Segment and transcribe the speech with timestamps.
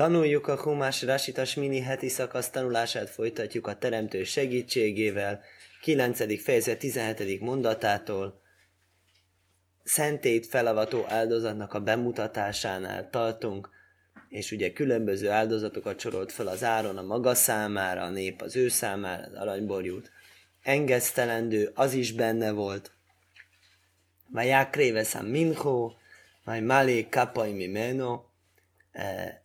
[0.00, 5.40] Tanuljuk a Humás Rasitas mini heti szakasz tanulását, folytatjuk a Teremtő segítségével,
[5.80, 6.42] 9.
[6.42, 7.40] fejezet 17.
[7.40, 8.40] mondatától.
[9.82, 13.70] Szentét felavató áldozatnak a bemutatásánál tartunk,
[14.28, 18.68] és ugye különböző áldozatokat sorolt fel az áron a maga számára, a nép az ő
[18.68, 20.10] számára, az aranyborjút.
[20.62, 22.92] Engesztelendő, az is benne volt.
[24.30, 25.92] Vaják réveszem minho,
[26.44, 28.22] majd malé kapai mimeno,
[28.92, 29.39] eh,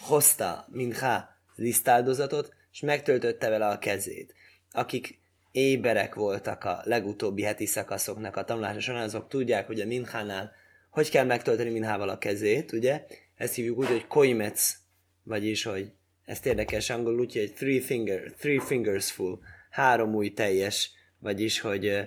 [0.00, 4.34] hozta Minha lisztáldozatot, és megtöltötte vele a kezét.
[4.72, 5.18] Akik
[5.50, 10.52] éberek voltak a legutóbbi heti szakaszoknak a tanulása során, azok tudják, hogy a Minhánál
[10.90, 13.04] hogy kell megtölteni Minhával a kezét, ugye?
[13.36, 14.76] Ezt hívjuk úgy, hogy koimec,
[15.22, 15.92] vagyis, hogy
[16.24, 19.38] ezt érdekes angolul úgy, three, finger, three fingers full,
[19.70, 22.00] három új teljes, vagyis, hogy,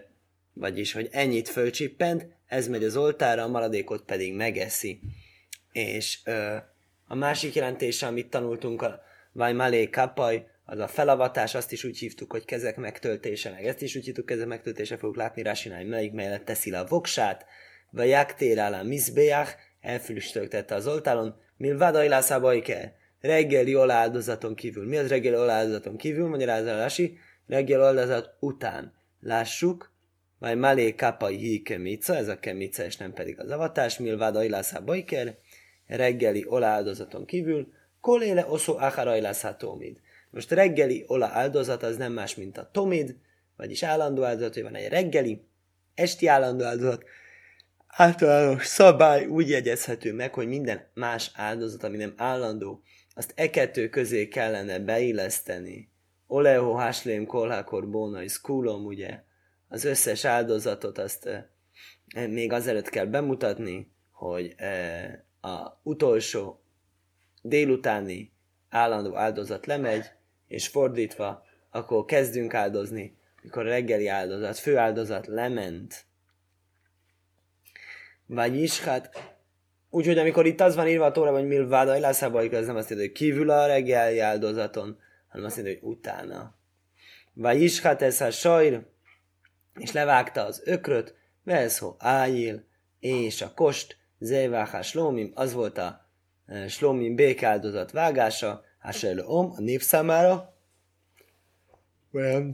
[0.54, 5.00] vagyis, hogy ennyit fölcsippent, ez megy az oltára, a maradékot pedig megeszi.
[5.72, 6.56] És ö,
[7.12, 9.02] a másik jelentése, amit tanultunk, a
[9.32, 13.96] Vajmalé Kapaj, az a felavatás, azt is úgy hívtuk, hogy kezek megtöltése, meg ezt is
[13.96, 17.46] úgy hívtuk, kezek megtöltése, fogjuk látni Rásinál, melyik mellett teszi le a voksát,
[17.90, 22.92] vagy Jaktér a Mizbeach, elfüstögtette az oltáron, Milvada Ilászába kell.
[23.20, 24.88] Reggeli oláldozaton kívül.
[24.88, 26.28] Mi az reggeli oláldozaton kívül?
[26.28, 28.94] Magyarázza Rási, reggeli oláldozat után.
[29.20, 29.94] Lássuk,
[30.40, 35.04] majd malé kapai hi kemica, ez a kemica, és nem pedig az avatás, milváda ilászába
[35.06, 35.34] kell
[35.96, 40.00] reggeli ola áldozaton kívül, koléle oszó lesz a tomid.
[40.30, 43.16] Most reggeli ola áldozat az nem más, mint a tomid,
[43.58, 45.48] vagyis állandó áldozat, hogy van egy reggeli,
[45.94, 47.04] esti állandó áldozat,
[47.88, 53.90] általános szabály úgy jegyezhető meg, hogy minden más áldozat, ami nem állandó, azt e kettő
[53.90, 55.90] közé kellene beilleszteni.
[56.28, 59.24] Oleho háslém kolhákor bónai szkúlom, ugye,
[59.68, 61.50] az összes áldozatot azt e,
[62.28, 66.62] még azelőtt kell bemutatni, hogy e, a utolsó
[67.42, 68.32] délutáni
[68.70, 70.06] állandó áldozat lemegy,
[70.48, 76.06] és fordítva, akkor kezdünk áldozni, mikor a reggeli áldozat, fő áldozat lement.
[78.26, 79.36] Vagy is, hát
[79.90, 83.10] úgyhogy amikor itt az van írva a tóra, hogy milváda ilászába, ez nem azt jelenti,
[83.10, 86.56] hogy kívül a reggeli áldozaton, hanem azt jelenti, hogy utána.
[87.34, 88.86] Vagy is, hát ez a sajr,
[89.80, 92.66] és levágta az ökröt, veszho ájil,
[93.00, 96.10] és a kost, Zéváhá Slómim, az volt a
[96.46, 100.54] e, Slómim békáldozat vágása, Hásel Om, a nép számára,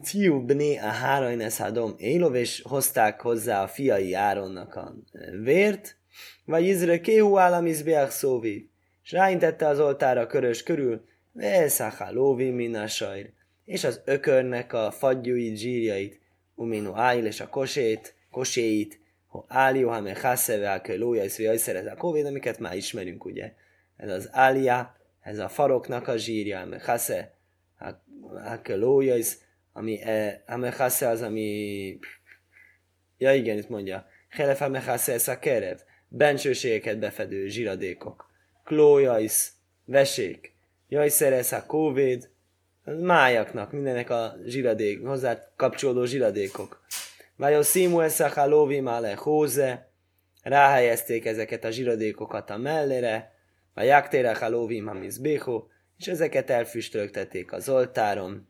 [0.04, 5.98] Ciu Bné a Hárajnesz Hadom Élov, és hozták hozzá a fiai Áronnak a e, vért,
[6.46, 8.70] vagy Izre Kéhu állam Izbeach Szóvi,
[9.04, 13.34] és ráintette az oltára körös körül, Veszaha Lóvi Minasajr,
[13.66, 16.20] és az ökörnek a fagyúit, zsírjait,
[16.56, 19.00] Uminu Áil és a kosét, koséit,
[19.48, 21.24] Álió, ha meg Hasszeve, a Lója,
[21.92, 23.54] a Covid, amiket már ismerünk, ugye.
[23.98, 27.34] Ez az Ália, ez a faroknak a zsírja, meg Hasze,
[27.80, 29.16] a Lója,
[29.74, 30.00] ami,
[30.46, 32.00] a Hasze az, ami...
[33.18, 34.08] Ja igen, itt mondja.
[34.30, 35.78] Helef a Hasze, ez a kerev.
[36.08, 38.30] Bensőségeket befedő zsíradékok.
[38.64, 39.52] Klójajsz,
[39.86, 40.56] vesék.
[40.90, 42.30] Jajszer, ez a Covid,
[43.00, 46.06] májaknak, mindenek a zsíradék, hozzá kapcsolódó
[47.38, 47.64] zsíradékok.
[47.64, 49.90] Vajon Simuel Szachalovi Male Hóze,
[50.44, 53.32] ráhelyezték ezeket a zsiradékokat a mellére,
[53.74, 58.48] a Jaktére Halovim Hamizbeho, és ezeket elfüstöltették az oltáron.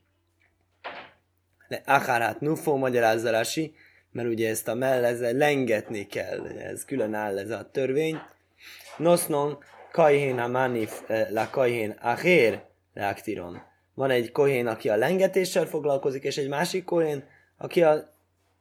[1.67, 3.75] Le Acharát Nufo magyarázzalási,
[4.11, 8.17] mert ugye ezt a mellezze lengetni kell, ez külön áll ez a törvény.
[8.97, 9.57] Nosznon
[9.91, 13.61] Kajhén Amanif eh, la Kajhén Acher reaktiron.
[13.93, 17.23] Van egy kohén, aki a lengetéssel foglalkozik, és egy másik kohén,
[17.57, 18.16] aki a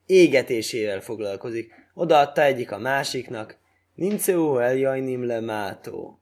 [0.07, 1.73] égetésével foglalkozik.
[1.95, 3.59] Odaadta egyik a másiknak,
[3.97, 6.21] Ninceu eljajnim le mátó.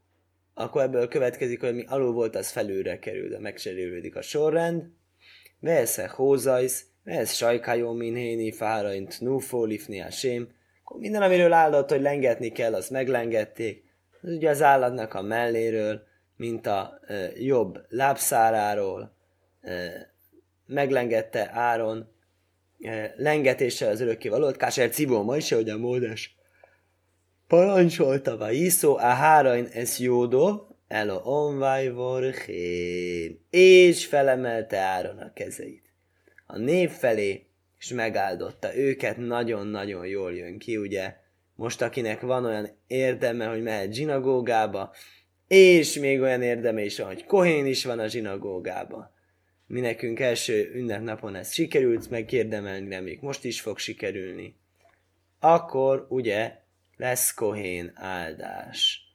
[0.54, 4.84] Akkor ebből következik, hogy mi alul volt, az felülre kerül, de megcserélődik a sorrend.
[5.60, 10.48] Vesze hózajsz, vesz sajkájó minhéni fáraint nufó lifni sém.
[10.84, 13.84] Akkor minden, amiről áldott, hogy lengetni kell, azt meglengették.
[14.22, 16.02] Ez ugye az állatnak a melléről,
[16.36, 19.16] mint a e, jobb lábszáráról,
[19.60, 19.90] e,
[20.66, 22.13] meglengette Áron,
[23.16, 26.36] lengetéssel az örökké valót, Káser Cibó ma is, hogy a módes
[27.46, 35.82] parancsolta, va iszó, a hárain ez jódó, el a vorchén, és felemelte Áron a kezeit.
[36.46, 37.46] A nép felé,
[37.78, 41.14] és megáldotta őket, nagyon-nagyon jól jön ki, ugye?
[41.54, 44.94] Most akinek van olyan érdeme, hogy mehet zsinagógába,
[45.48, 49.13] és még olyan érdeme is van, hogy Kohén is van a zsinagógába
[49.66, 54.56] mi nekünk első ünnepnapon ez sikerült, megérdemelni, reméljük most is fog sikerülni,
[55.40, 56.58] akkor ugye
[56.96, 59.08] lesz kohén áldás.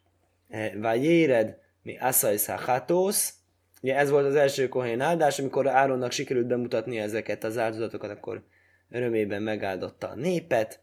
[0.47, 3.33] E, vagy éred, mi Asais Hachatósz,
[3.81, 8.43] ugye ez volt az első kohén áldás, amikor Áronnak sikerült bemutatni ezeket az áldozatokat, akkor
[8.89, 10.81] örömében megáldotta a népet,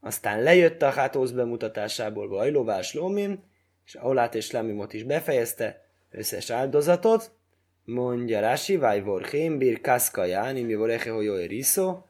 [0.00, 3.44] aztán lejött a Hátósz bemutatásából Vajlovás Lómim,
[3.84, 7.30] és Aulát és Lemimot is befejezte, összes áldozatot,
[7.86, 12.02] mondja Rási, Vajvor Hémbir, Kaszka Jáni, mi voreche hoyo eriso,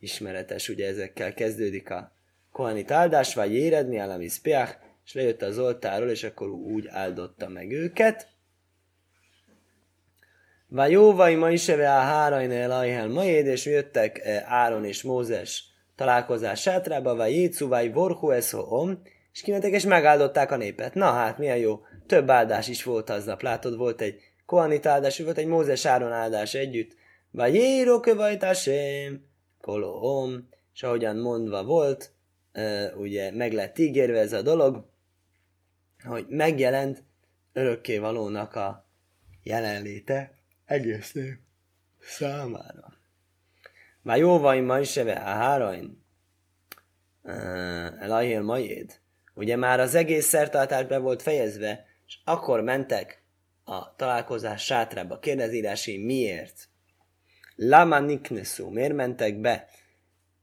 [0.00, 2.12] ismeretes, ugye ezekkel kezdődik a
[2.52, 7.48] Kohanit áldás, vagy éred, mi alamis peach, és lejött az oltáról, és akkor úgy áldotta
[7.48, 8.28] meg őket.
[10.68, 15.64] Vagy jó, vagy ma is a hárajnél ajhel majéd, és jöttek eh, Áron és Mózes
[15.96, 19.02] találkozás sátrába, vagy Jécu, vagy Vorhu om,
[19.32, 20.94] és kimentek és megáldották a népet.
[20.94, 21.80] Na hát, milyen jó.
[22.06, 23.42] Több áldás is volt aznap.
[23.42, 26.96] Látod, volt egy Kohanit áldás, volt egy Mózes Áron áldás együtt.
[27.30, 29.26] Vagy Jéro kövajtásém,
[29.60, 32.12] kolom, és ahogyan mondva volt,
[32.96, 34.84] ugye meg lett ígérve ez a dolog,
[36.04, 37.04] hogy megjelent
[37.52, 38.86] örökké valónak a
[39.42, 41.38] jelenléte egész nép
[42.00, 42.94] számára.
[44.02, 46.04] Már vagy ma is a hárain,
[48.00, 49.00] elajél majéd.
[49.34, 53.24] Ugye már az egész szertartás be volt fejezve, és akkor mentek
[53.68, 55.18] a találkozás sátrába.
[55.18, 56.68] Kérdezírási miért?
[57.56, 59.68] Lama niknesu, miért mentek be?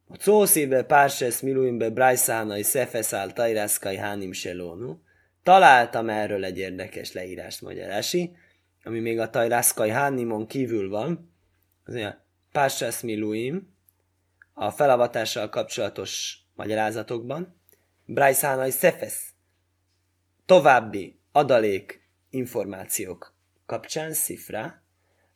[0.08, 4.98] A szószíve párses miluimbe brajszánai szefeszál tajrászkai hánim selónu.
[5.44, 8.36] Találtam erről egy érdekes leírást magyarási,
[8.84, 11.34] ami még a tajrászkai hánimon kívül van.
[11.86, 13.76] Az a párses miluim,
[14.54, 17.62] a felavatással kapcsolatos magyarázatokban.
[18.06, 19.30] Brajszánai szefesz,
[20.46, 22.03] további adalék
[22.34, 23.34] információk
[23.66, 24.82] kapcsán szifra.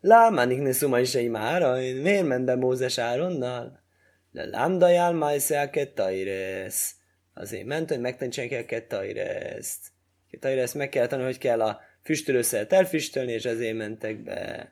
[0.01, 3.83] Lá, manik ne szuma is egy mára, miért ment be Mózes Áronnal?
[4.31, 6.95] De lámdajál majsze a kettairesz.
[7.33, 9.87] Azért ment, hogy megtanítsanak a kettaireszt.
[10.31, 14.71] Kettairesz meg kell tanulni, hogy kell a füstölőszert elfüstölni, és ezért mentek be.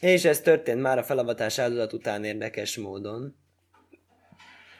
[0.00, 3.36] És ez történt már a felavatás áldozat után érdekes módon.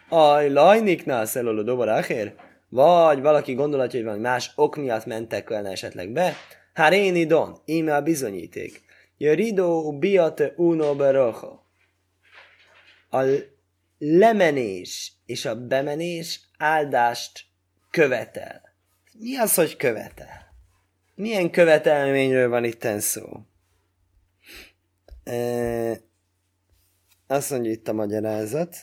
[0.09, 2.35] Aj, lajniknál szeloló dobarákér?
[2.73, 6.37] Vagy valaki gondolatja, hogy valami más ok miatt mentek volna esetleg be.
[6.73, 8.83] Hát én idon, íme a bizonyíték.
[9.17, 11.59] Jöridó biate uno beroho.
[13.11, 13.25] A
[13.99, 17.45] lemenés és a bemenés áldást
[17.91, 18.63] követel.
[19.19, 20.55] Mi az, hogy követel?
[21.15, 23.27] Milyen követelményről van itt szó?
[25.25, 26.01] E,
[27.27, 28.77] azt mondja itt a magyarázat.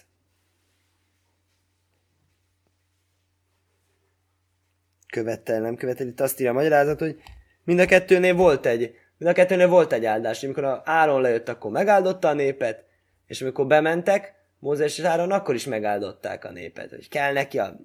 [5.11, 6.07] Követel, nem követel.
[6.07, 7.21] Itt azt írja a magyarázat, hogy
[7.63, 8.79] mind a kettőnél volt egy,
[9.17, 10.43] mind a kettőnél volt egy áldás.
[10.43, 12.85] Amikor a Áron lejött, akkor megáldotta a népet,
[13.27, 16.89] és amikor bementek, Mózes és Áron akkor is megáldották a népet.
[16.89, 17.79] Hogy kell neki a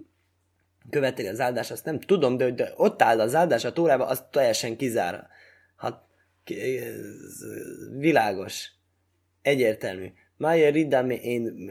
[0.91, 4.25] követeli az áldás, azt nem tudom, de hogy ott áll az áldás a tórában, az
[4.31, 5.29] teljesen kizár.
[5.77, 6.09] Ha,
[7.99, 8.71] világos.
[9.43, 10.13] Egyértelmű.
[10.37, 11.71] Mája ridame én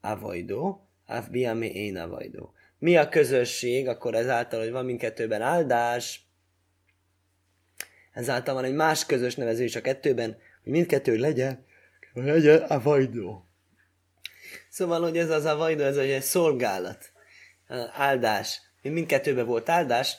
[0.00, 2.53] avajdó, afbiame én avajdó.
[2.84, 6.28] Mi a közösség, akkor ezáltal, hogy van mindkettőben áldás,
[8.12, 11.66] ezáltal van egy más közös nevező is a kettőben, hogy mindkettő legyen,
[12.12, 13.48] legyen a vajdó.
[14.68, 17.12] Szóval, hogy ez az a vajdó, ez egy szolgálat,
[17.92, 18.60] áldás.
[18.82, 20.16] Mindkettőben volt áldás,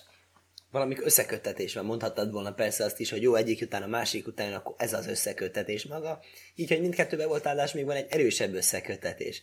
[0.72, 1.86] valamik összeköttetés van.
[1.86, 5.08] Mondhattad volna persze azt is, hogy jó, egyik után a másik után, akkor ez az
[5.08, 6.20] összeköttetés maga.
[6.56, 9.42] Így, hogy mindkettőben volt áldás, még van egy erősebb összeköttetés.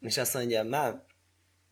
[0.00, 1.04] És azt mondja, már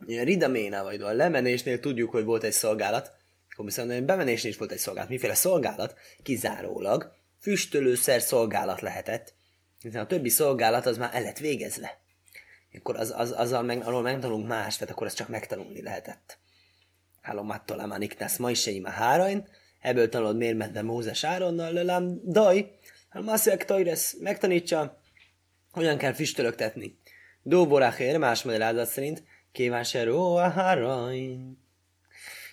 [0.07, 3.13] ridaména vagy a lemenésnél tudjuk, hogy volt egy szolgálat,
[3.51, 5.11] akkor viszont bemenésnél is volt egy szolgálat.
[5.11, 5.95] Miféle szolgálat?
[6.23, 9.35] Kizárólag füstölőszer szolgálat lehetett,
[9.81, 12.03] hiszen a többi szolgálat az már el lett végezve
[12.79, 16.39] akkor az, az, azzal meg, arról megtanulunk más, tehát akkor ezt csak megtanulni lehetett.
[17.21, 19.49] Hálom attól amaniknász ma is a hárain,
[19.81, 25.01] ebből tanulod miért ment Mózes Áronnal, lelám, daj, hát Maszek Tajresz megtanítsa,
[25.71, 26.99] hogyan kell füstölögtetni.
[27.43, 29.23] Dóboráhér, más magyarázat szerint,
[29.55, 31.59] kíván se ró a hárain.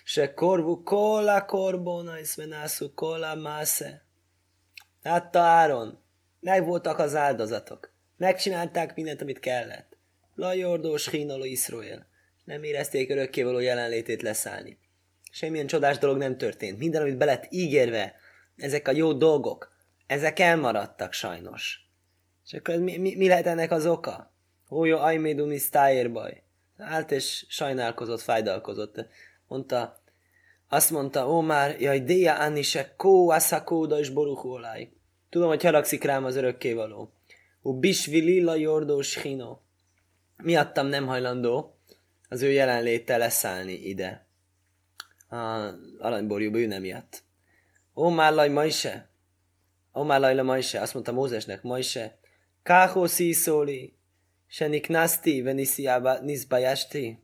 [0.04, 4.04] Se korvu kola korbona, és menászú kola másze.
[5.02, 6.02] Látta Áron,
[6.40, 7.92] meg voltak az áldozatok.
[8.16, 9.96] Megcsinálták mindent, amit kellett.
[10.34, 12.06] Lajordós hínaló Iszroel.
[12.44, 14.78] Nem érezték örökkévaló jelenlétét leszállni.
[15.30, 16.78] Semmilyen csodás dolog nem történt.
[16.78, 18.14] Minden, amit belett ígérve,
[18.56, 19.72] ezek a jó dolgok,
[20.06, 21.80] ezek elmaradtak sajnos.
[22.44, 24.34] És akkor mi, mi, mi lehet ennek az oka?
[24.66, 25.58] Hójó ajmédumi
[26.12, 26.42] baj.
[26.76, 29.06] Állt és sajnálkozott, fájdalkozott.
[29.46, 30.02] Mondta,
[30.68, 34.92] azt mondta, ó már, jaj, déja anni se kó, aszakóda és boruhóláj.
[35.30, 37.12] Tudom, hogy haragszik rám az örökkévaló.
[37.62, 39.58] U bisvililla jordós hino
[40.42, 41.76] miattam nem hajlandó
[42.28, 44.26] az ő jelenléttel leszállni ide.
[45.28, 45.36] A
[45.98, 47.22] aranyborjúba ő nem miatt.
[47.94, 49.10] Ó, Mállaj, Majse!
[49.94, 50.80] Ó, Mállaj, Majse!
[50.80, 52.18] Azt mondta Mózesnek, Majse,
[52.62, 53.96] Káhó szíszóli,
[54.52, 57.18] se niknaszti, venisziába, niszbajásti.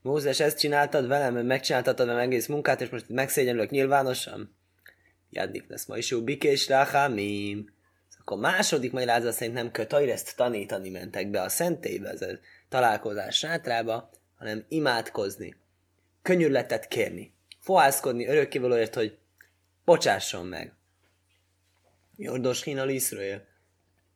[0.00, 4.56] Mózes, ezt csináltad velem, megcsináltad velem egész munkát, és most megszégyenülök nyilvánosan?
[5.30, 7.74] Jadnik lesz ma is jó, bikés ráhámim.
[8.20, 13.36] Akkor második magyarázat szerint nem köt, ezt tanítani mentek be a szentélybe, ez a találkozás
[13.36, 15.56] sátrába, hanem imádkozni,
[16.22, 19.18] könyörletet kérni, fohászkodni örökkévalóért, hogy
[19.84, 20.72] bocsásson meg.
[22.16, 23.42] Jordos Hina Liszről.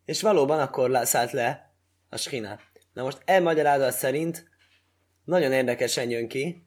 [0.04, 1.65] És valóban akkor szállt le
[2.08, 2.58] a skina.
[2.92, 4.48] Na most elmagyarázat szerint
[5.24, 6.66] nagyon érdekesen jön ki,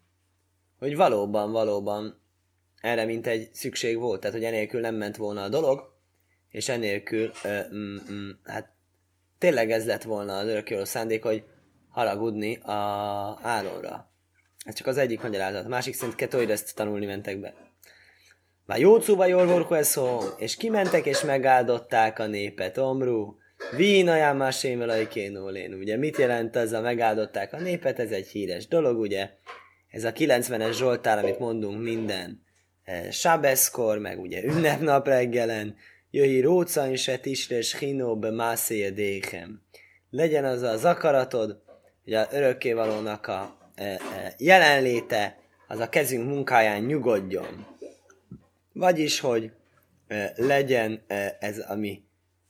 [0.79, 2.22] hogy valóban, valóban
[2.81, 5.98] erre mint egy szükség volt, tehát hogy enélkül nem ment volna a dolog,
[6.50, 8.74] és enélkül, ö, mm, mm, hát
[9.38, 11.43] tényleg ez lett volna az örökkévaló szándék, hogy
[11.89, 12.77] haragudni a
[13.41, 14.12] Áronra.
[14.65, 15.65] Ez csak az egyik magyarázat.
[15.65, 17.53] A másik szerint kettő, ezt tanulni mentek be.
[18.65, 22.77] Már Jócúba jól szó, és kimentek és megáldották a népet.
[22.77, 23.36] Omru,
[23.75, 25.73] Vína más lén.
[25.73, 27.99] Ugye mit jelent ez a megáldották a népet?
[27.99, 29.29] Ez egy híres dolog, ugye?
[29.89, 32.43] Ez a 90-es Zsoltár, amit mondunk minden
[32.83, 35.75] e, Sábeszkor, meg ugye ünnepnap reggelen,
[36.11, 38.91] jöhi róca se tisres hinó be mászéje
[40.09, 41.61] Legyen az az akaratod,
[42.03, 43.99] hogy a örökkévalónak a e, e,
[44.37, 45.37] jelenléte,
[45.67, 47.65] az a kezünk munkáján nyugodjon.
[48.73, 49.51] Vagyis, hogy
[50.35, 51.01] legyen
[51.39, 52.03] ez, ami,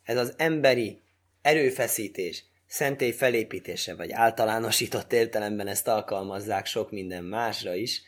[0.09, 1.01] ez az emberi
[1.41, 8.01] erőfeszítés, szentély felépítése, vagy általánosított értelemben ezt alkalmazzák sok minden másra is,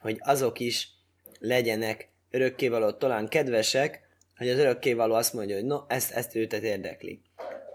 [0.00, 0.88] hogy azok is
[1.38, 4.00] legyenek örökkévaló talán kedvesek,
[4.36, 7.22] hogy az örökkévaló azt mondja, hogy no, ezt, ezt őtet érdekli.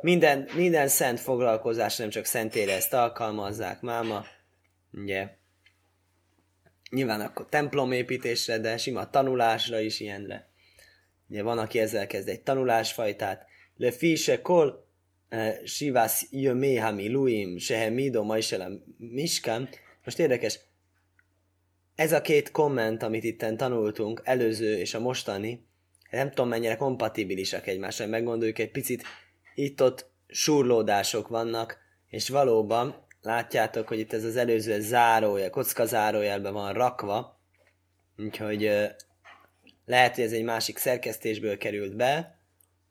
[0.01, 4.25] Minden, minden szent foglalkozás nem csak szentére ezt alkalmazzák, máma,
[4.91, 5.27] ugye,
[6.89, 10.49] nyilván akkor templomépítésre, de sima tanulásra is ilyenre.
[11.27, 13.48] Ugye van, aki ezzel kezd egy tanulásfajtát.
[14.41, 14.87] Kol
[15.29, 19.69] eh, sivász jömé hami luim sehemido majselem miskám.
[20.03, 20.59] Most érdekes,
[21.95, 25.67] ez a két komment, amit itten tanultunk, előző és a mostani,
[26.11, 29.03] nem tudom mennyire kompatibilisak egymással, meggondoljuk egy picit,
[29.55, 36.73] itt-ott surlódások vannak, és valóban látjátok, hogy itt ez az előző zárója, kocka zárójelben van
[36.73, 37.39] rakva,
[38.17, 38.61] úgyhogy
[39.85, 42.38] lehet, hogy ez egy másik szerkesztésből került be,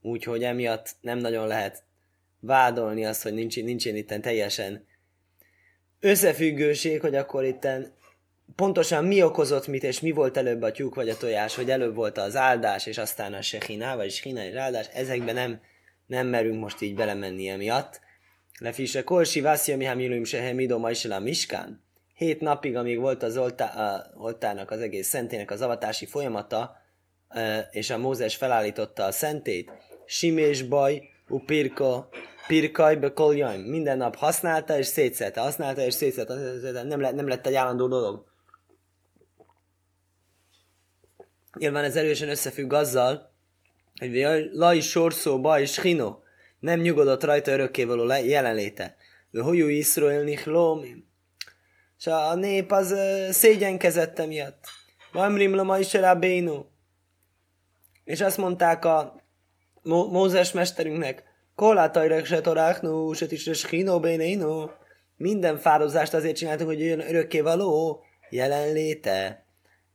[0.03, 1.83] úgyhogy emiatt nem nagyon lehet
[2.41, 4.87] vádolni azt, hogy nincs, nincsen itt teljesen
[6.01, 7.69] összefüggőség, hogy akkor itt
[8.57, 11.95] pontosan mi okozott mit, és mi volt előbb a tyúk vagy a tojás, hogy előbb
[11.95, 15.61] volt az áldás, és aztán a sehiná, vagy sehiná és áldás, ezekben nem,
[16.07, 18.01] nem merünk most így belemenni emiatt,
[18.59, 21.85] Lefise Korsi Vászia Mihámiluim Sehe Midoma a Miskán.
[22.15, 23.37] Hét napig, amíg volt az
[24.15, 26.77] oltának, az egész szentének az avatási folyamata,
[27.71, 29.71] és a Mózes felállította a szentét,
[30.11, 32.09] Simés baj, upirka,
[32.47, 33.61] pirkaj, bekoljaim.
[33.61, 36.35] Minden nap használta és szétszette, használta és szétszette,
[36.83, 38.27] nem, lett, nem lett egy állandó dolog.
[41.59, 43.33] Nyilván ez erősen összefügg azzal,
[43.99, 46.19] hogy laj sorszó baj és hino,
[46.59, 48.97] nem nyugodott rajta örökkévaló jelenléte.
[49.31, 51.09] De hojú Iszrael nichlómim.
[51.99, 54.65] És a nép az uh, szégyenkezett emiatt.
[55.13, 55.97] Vamrim lama is.
[58.05, 59.27] És azt mondták a
[59.83, 61.23] Mó- Mózes mesterünknek,
[61.59, 64.71] Kolátajrek se toráknú, se is hino bénénu.
[65.17, 69.45] Minden fározást azért csináltuk, hogy jön örökkévaló jelenléte.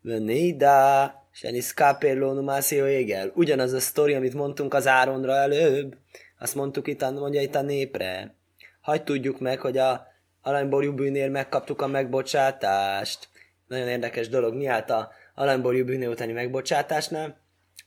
[0.02, 3.32] Vönéda, se niszkápérlónu mászió égel.
[3.36, 5.98] Ugyanaz a sztori, amit mondtunk az Áronra előbb.
[6.40, 8.36] Azt mondtuk itt, mondja itt a népre.
[8.82, 10.08] Hagy tudjuk meg, hogy a
[10.42, 13.28] aranyborjú bűnér megkaptuk a megbocsátást.
[13.68, 17.38] Nagyon érdekes dolog, mi állt a aranyborjú bűnér utáni megbocsátásnál?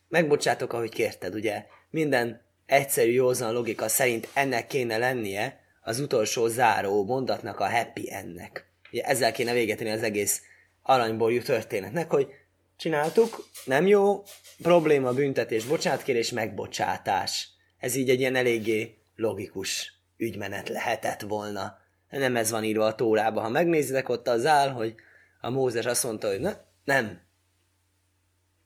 [0.09, 1.67] Megbocsátok, ahogy kérted, ugye?
[1.97, 8.71] Minden egyszerű, józan logika szerint ennek kéne lennie az utolsó záró mondatnak a happy ennek.
[8.93, 10.43] Ugye ezzel kéne végeteni az egész
[10.83, 12.29] aranyborjú történetnek, hogy
[12.77, 14.23] csináltuk, nem jó,
[14.63, 17.49] probléma, büntetés, bocsánatkérés, megbocsátás.
[17.79, 21.79] Ez így egy ilyen eléggé logikus ügymenet lehetett volna.
[22.11, 23.41] Nem ez van írva a tórába.
[23.41, 24.95] Ha megnézitek, ott az áll, hogy
[25.41, 27.21] a Mózes azt mondta, hogy ne, nem,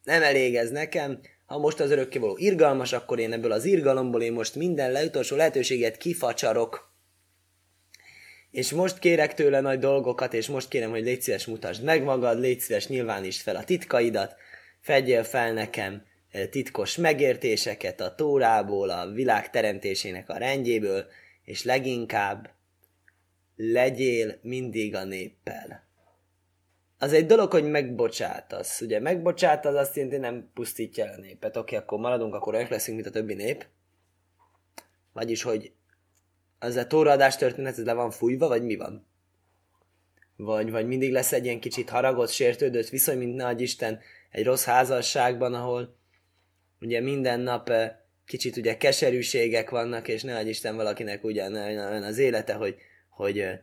[0.02, 1.20] nem elég ez nekem,
[1.50, 5.96] ha most az örökkévaló irgalmas, akkor én ebből az irgalomból én most minden leutolsó lehetőséget
[5.96, 6.92] kifacsarok,
[8.50, 12.40] és most kérek tőle nagy dolgokat, és most kérem, hogy légy szíves, mutasd meg magad,
[12.40, 14.34] légy szíves, nyilvánítsd fel a titkaidat,
[14.80, 16.06] fedjél fel nekem
[16.50, 21.06] titkos megértéseket a tórából, a világ teremtésének a rendjéből,
[21.44, 22.50] és leginkább
[23.56, 25.89] legyél mindig a néppel.
[27.02, 28.80] Az egy dolog, hogy megbocsátasz.
[28.80, 31.56] Ugye megbocsátasz azt jelenti, nem pusztítja a népet.
[31.56, 33.66] Oké, akkor maradunk, akkor olyan leszünk, mint a többi nép.
[35.12, 35.72] Vagyis, hogy
[36.58, 39.06] az a tóraadás történet, ez le van fújva, vagy mi van?
[40.36, 44.64] Vagy, vagy mindig lesz egy ilyen kicsit haragott, sértődött viszony, mint nagy Isten egy rossz
[44.64, 45.96] házasságban, ahol
[46.80, 51.54] ugye minden nap eh, kicsit ugye keserűségek vannak, és ne Isten valakinek ugyan
[52.02, 52.76] az élete, hogy,
[53.08, 53.58] hogy eh,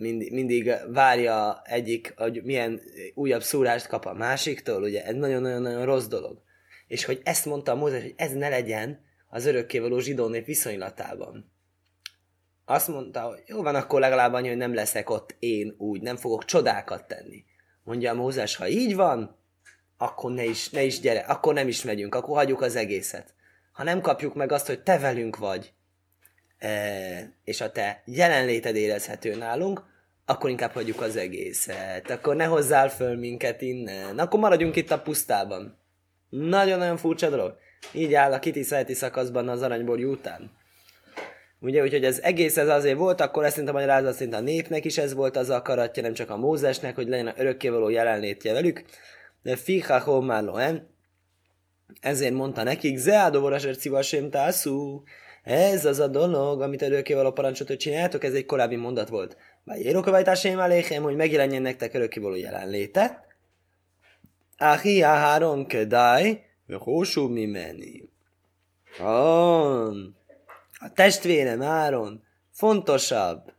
[0.00, 2.80] mindig, mindig várja egyik, hogy milyen
[3.14, 6.42] újabb szúrást kap a másiktól, ugye ez nagyon-nagyon-nagyon rossz dolog.
[6.86, 11.52] És hogy ezt mondta a Mózes, hogy ez ne legyen az örökkévaló zsidó nép viszonylatában.
[12.64, 16.16] Azt mondta, hogy jó van, akkor legalább annyi, hogy nem leszek ott én úgy, nem
[16.16, 17.44] fogok csodákat tenni.
[17.82, 19.38] Mondja a Mózes, ha így van,
[19.96, 23.34] akkor ne is, ne is gyere, akkor nem is megyünk, akkor hagyjuk az egészet.
[23.72, 25.72] Ha nem kapjuk meg azt, hogy te velünk vagy,
[27.44, 29.82] és a te jelenléted érezhető nálunk,
[30.24, 32.10] akkor inkább hagyjuk az egészet.
[32.10, 34.18] Akkor ne hozzál föl minket innen.
[34.18, 35.78] Akkor maradjunk itt a pusztában.
[36.28, 37.56] Nagyon-nagyon furcsa dolog.
[37.92, 40.58] Így áll a kitiszteleti szakaszban az aranyborjú után.
[41.60, 44.98] Ugye, úgyhogy ez egész ez azért volt, akkor ezt a magyarázat szerint a népnek is
[44.98, 48.84] ez volt az akaratja, nem csak a Mózesnek, hogy legyen a örökkévaló jelenlétje velük.
[49.42, 50.88] De fiha homálóen,
[52.00, 55.02] ezért mondta nekik, Zeádovoraser civasém tászú,
[55.50, 59.36] ez az a dolog, amit örökkévaló parancsot, hogy csináljátok, ez egy korábbi mondat volt.
[59.64, 63.26] Vagy érokavajtásém aléhem, hogy megjelenjen nektek örökkévaló jelenléte.
[64.58, 66.44] Ahi áháron kedaj,
[66.78, 68.08] hósú mi menni.
[70.78, 73.52] A testvérem Áron fontosabb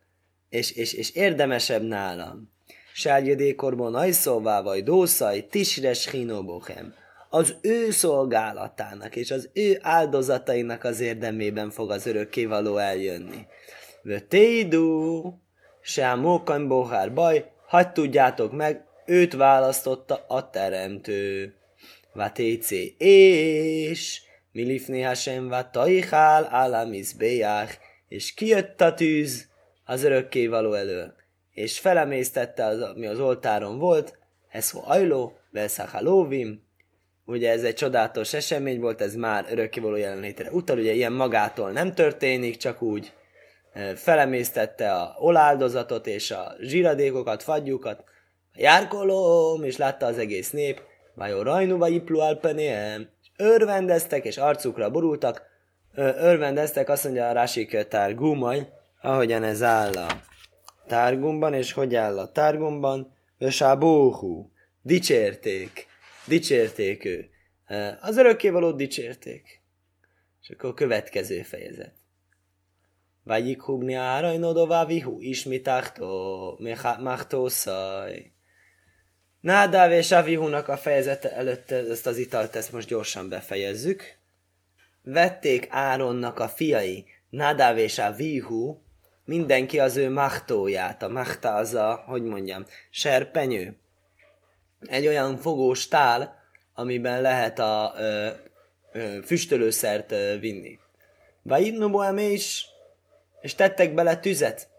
[0.49, 2.49] és, és, és érdemesebb nálam.
[2.93, 6.93] Sárgyedékorban ajszóvá vagy dószaj, tisres hinobochem.
[7.33, 13.47] Az ő szolgálatának és az ő áldozatainak az érdemében fog az örökkévaló eljönni.
[14.01, 15.23] Vötéidú,
[15.81, 21.53] se a bohár baj, hagyd tudjátok meg, őt választotta a teremtő.
[22.13, 24.21] Vatécé és
[24.51, 27.69] Milifni Hashem Vataichál Alamis Béjár,
[28.07, 29.47] és kijött a tűz
[29.85, 31.13] az örökkévaló elő,
[31.51, 34.17] és felemésztette, az, ami az oltáron volt,
[34.49, 36.69] ez ho ajló, Veszachalóvim,
[37.25, 41.93] ugye ez egy csodálatos esemény volt, ez már örökkévaló jelenlétre utal, ugye ilyen magától nem
[41.93, 43.13] történik, csak úgy
[43.95, 48.03] felemésztette a oláldozatot és a zsíradékokat, fagyukat,
[48.53, 50.81] a járkolom, és látta az egész nép,
[51.15, 55.41] Vajó rajnuba iplu alpenéem, örvendeztek és arcukra borultak,
[55.95, 58.67] örvendeztek, azt mondja a Rási Tárgumaj,
[59.01, 60.07] ahogyan ez áll a
[60.87, 63.13] tárgumban, és hogy áll a tárgumban,
[63.79, 65.87] Bóhú, dicsérték,
[66.25, 67.29] dicsérték ő.
[68.01, 69.61] Az örökkévalót dicsérték.
[70.41, 71.93] És akkor a következő fejezet.
[73.23, 76.59] Vajik hubni árajnodová vihu, ismitáktó,
[76.99, 78.31] machtószaj.
[79.39, 84.03] Nádáv és Avihúnak a fejezete előtt ezt az italt, ezt most gyorsan befejezzük.
[85.01, 88.77] Vették Áronnak a fiai, Nádáv és Avihu,
[89.25, 91.03] mindenki az ő machtóját.
[91.03, 93.75] A machta az a, hogy mondjam, serpenyő.
[94.85, 96.39] Egy olyan fogós tál,
[96.73, 98.27] amiben lehet a ö,
[98.91, 100.79] ö, füstölőszert ö, vinni.
[101.41, 102.65] Vaidnu is,
[103.41, 104.69] és tettek bele tüzet.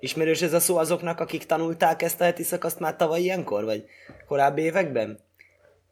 [0.00, 3.84] Ismerős ez a szó azoknak, akik tanulták ezt a heti szakaszt már tavaly ilyenkor, vagy
[4.26, 5.18] korábbi években?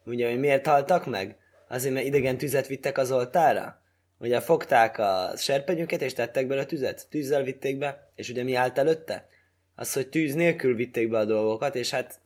[0.05, 1.35] Ugye, hogy miért haltak meg?
[1.67, 3.81] Azért, mert idegen tüzet vittek az oltára?
[4.17, 7.07] Ugye fogták a serpenyőket, és tettek bele tüzet?
[7.09, 9.27] Tűzzel vitték be, és ugye mi állt előtte?
[9.75, 12.19] Az, hogy tűz nélkül vitték be a dolgokat, és hát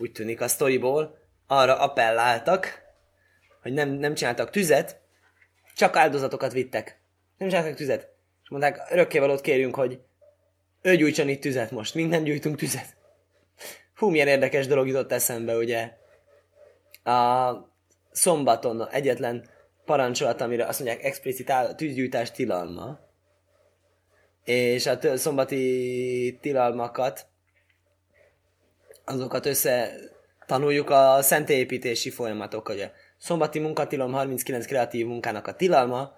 [0.00, 2.82] úgy tűnik a sztoriból arra appelláltak,
[3.62, 5.00] hogy nem, nem csináltak tüzet,
[5.74, 7.00] csak áldozatokat vittek.
[7.38, 8.08] Nem csináltak tüzet.
[8.42, 10.00] És mondták, örökkévalót kérjünk, hogy
[10.82, 12.96] ő gyújtson itt tüzet most, minden gyújtunk tüzet.
[13.94, 15.92] Hú, milyen érdekes dolog jutott eszembe, ugye.
[17.04, 17.52] A
[18.10, 19.48] szombaton egyetlen
[19.84, 22.98] parancsolat, amire azt mondják explicit áll, tűzgyújtás tilalma.
[24.44, 27.29] És a szombati tilalmakat,
[29.10, 29.94] azokat össze
[30.46, 36.12] tanuljuk a szentélyépítési folyamatok, hogy a szombati munkatilalom 39 kreatív munkának a tilalma,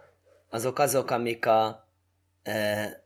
[0.50, 1.88] azok azok, amik a
[2.42, 3.04] e,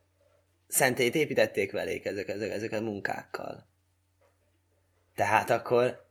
[0.66, 3.66] szentét építették velék ezek, ezek, ezek a munkákkal.
[5.14, 6.04] Tehát akkor...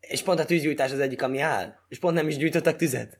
[0.00, 1.74] És pont a tűzgyújtás az egyik, ami áll.
[1.88, 3.18] És pont nem is gyújtottak tüzet.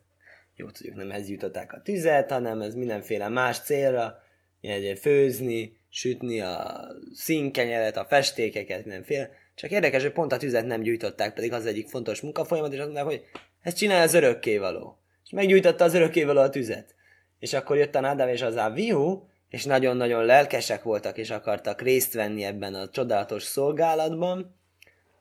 [0.56, 4.22] Jó, tudjuk, nem ez gyújtották a tüzet, hanem ez mindenféle más célra,
[4.60, 9.30] ilyen főzni, sütni a színkenyeret, a festékeket, mindenféle.
[9.54, 12.92] Csak érdekes, hogy pont a tüzet nem gyújtották, pedig az egyik fontos munkafolyamat, és azt
[12.92, 13.24] mondták, hogy
[13.62, 14.98] ezt csinálja az örökkévaló.
[15.24, 16.94] És meggyújtotta az örökkévaló a tüzet.
[17.38, 22.14] És akkor jött a Nadav és az Avihu, és nagyon-nagyon lelkesek voltak, és akartak részt
[22.14, 24.56] venni ebben a csodálatos szolgálatban,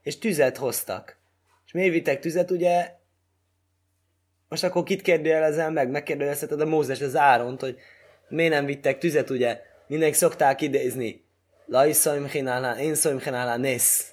[0.02, 1.18] és tüzet hoztak.
[1.66, 2.92] És miért vittek tüzet, ugye?
[4.48, 5.90] Most akkor kit kérdőjelezel meg?
[5.90, 7.78] Megkérdőjelezheted a Mózes, az Áront, hogy
[8.30, 9.62] miért nem vittek tüzet, ugye?
[9.88, 11.26] Mindenki szokták idézni.
[11.66, 14.13] Lajszaim chinálá, én szaim chinálá, nész.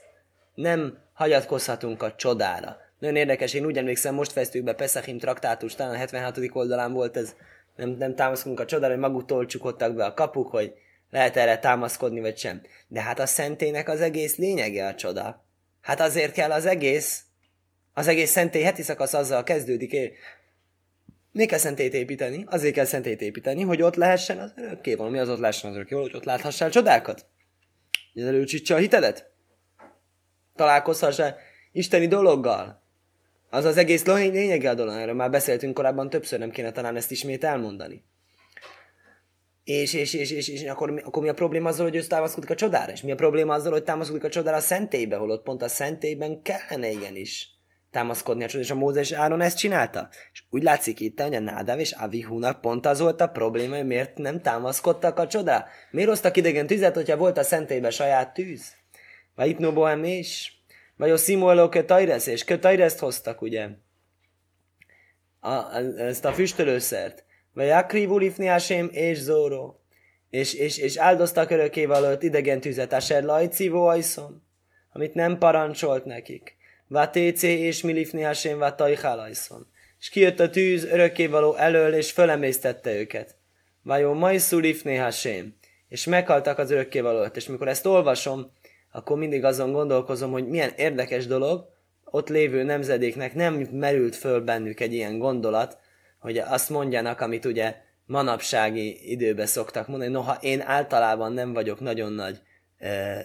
[0.54, 2.76] Nem hagyatkozhatunk a csodára.
[2.98, 6.38] Nagyon érdekes, én úgy emlékszem, most fejeztük be Pesachim traktátus, talán a 76.
[6.52, 7.34] oldalán volt ez,
[7.76, 10.74] nem, nem támaszkodunk a csodára, hogy maguktól csukottak be a kapuk, hogy
[11.10, 12.62] lehet erre támaszkodni, vagy sem.
[12.88, 15.44] De hát a szentének az egész lényege a csoda.
[15.80, 17.22] Hát azért kell az egész,
[17.94, 19.96] az egész szentély heti szakasz azzal kezdődik,
[21.32, 22.44] mi kell szentét építeni?
[22.46, 25.94] Azért kell szentét építeni, hogy ott lehessen az örökké valami, az ott lehessen az örökké
[25.94, 27.26] hogy ott láthassál csodákat.
[28.12, 29.29] Hogy előcsítse a hitedet.
[30.60, 31.36] Találkozhassál
[31.72, 32.82] isteni dologgal.
[33.50, 37.10] Az az egész lényege a dolog, erről már beszéltünk korábban többször, nem kéne talán ezt
[37.10, 38.04] ismét elmondani.
[39.64, 42.54] És, és, és, és, és akkor, akkor mi a probléma azzal, hogy ő támaszkodik a
[42.54, 42.92] csodára?
[42.92, 46.42] És mi a probléma azzal, hogy támaszkodik a csodára a szentélybe, holott pont a szentélyben
[46.42, 47.48] kellene igenis
[47.90, 50.08] támaszkodni a csodára, és a Mózes Áron ezt csinálta.
[50.32, 53.86] És úgy látszik itt, hogy a Nádáv és Avihúnak pont az volt a probléma, hogy
[53.86, 55.66] miért nem támaszkodtak a csodára.
[55.90, 58.78] Miért hoztak idegen tüzet, hogyha volt a szentélybe saját tűz?
[59.40, 60.62] Vagy itt Nobohem is?
[60.96, 63.68] Vagy a Simueló Kötajresz, és Kötajreszt hoztak, ugye?
[65.40, 67.24] A, ezt a füstölőszert.
[67.52, 69.80] Vagy Akrivu Lifniásém és Zóró.
[70.30, 74.42] És, és, és áldoztak örökkévalót idegen tüzet, Aser Lajcivó Ajszon,
[74.92, 76.56] amit nem parancsolt nekik.
[77.10, 79.66] Técé és Milifni Hasém Tajhálajszon.
[80.00, 83.36] És kijött a tűz örökkévaló elől, és fölemésztette őket.
[83.82, 85.54] Vajó Majszú Lifni Hasém.
[85.88, 87.36] És meghaltak az örökkévalót.
[87.36, 88.52] És mikor ezt olvasom,
[88.92, 91.68] akkor mindig azon gondolkozom, hogy milyen érdekes dolog,
[92.04, 95.78] ott lévő nemzedéknek nem merült föl bennük egy ilyen gondolat,
[96.18, 97.76] hogy azt mondjanak, amit ugye
[98.06, 102.40] manapsági időben szoktak mondani, noha én általában nem vagyok nagyon nagy,
[102.78, 103.18] eh,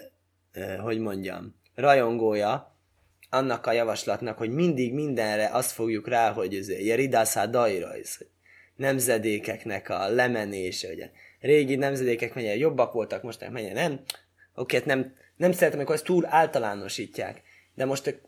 [0.51, 2.75] eh, hogy mondjam, rajongója
[3.29, 8.25] annak a javaslatnak, hogy mindig mindenre azt fogjuk rá, hogy ez Jeridászá Dajrajz,
[8.75, 11.09] nemzedékeknek a lemenése, ugye.
[11.39, 13.99] Régi nemzedékek mennyire jobbak voltak, most mennyire nem.
[14.55, 17.41] Oké, hát nem, nem szeretem, amikor ezt túl általánosítják.
[17.73, 18.21] De most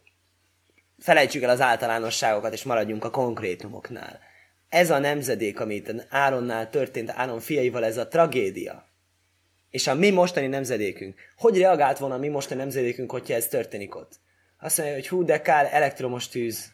[0.99, 4.19] felejtsük el az általánosságokat, és maradjunk a konkrétumoknál.
[4.69, 8.85] Ez a nemzedék, amit Áronnál történt, Áron fiaival, ez a tragédia.
[9.69, 11.19] És a mi mostani nemzedékünk.
[11.37, 14.19] Hogy reagált volna a mi mostani nemzedékünk, hogyha ez történik ott?
[14.59, 16.71] Azt mondja, hogy hú, de kár, elektromos tűz.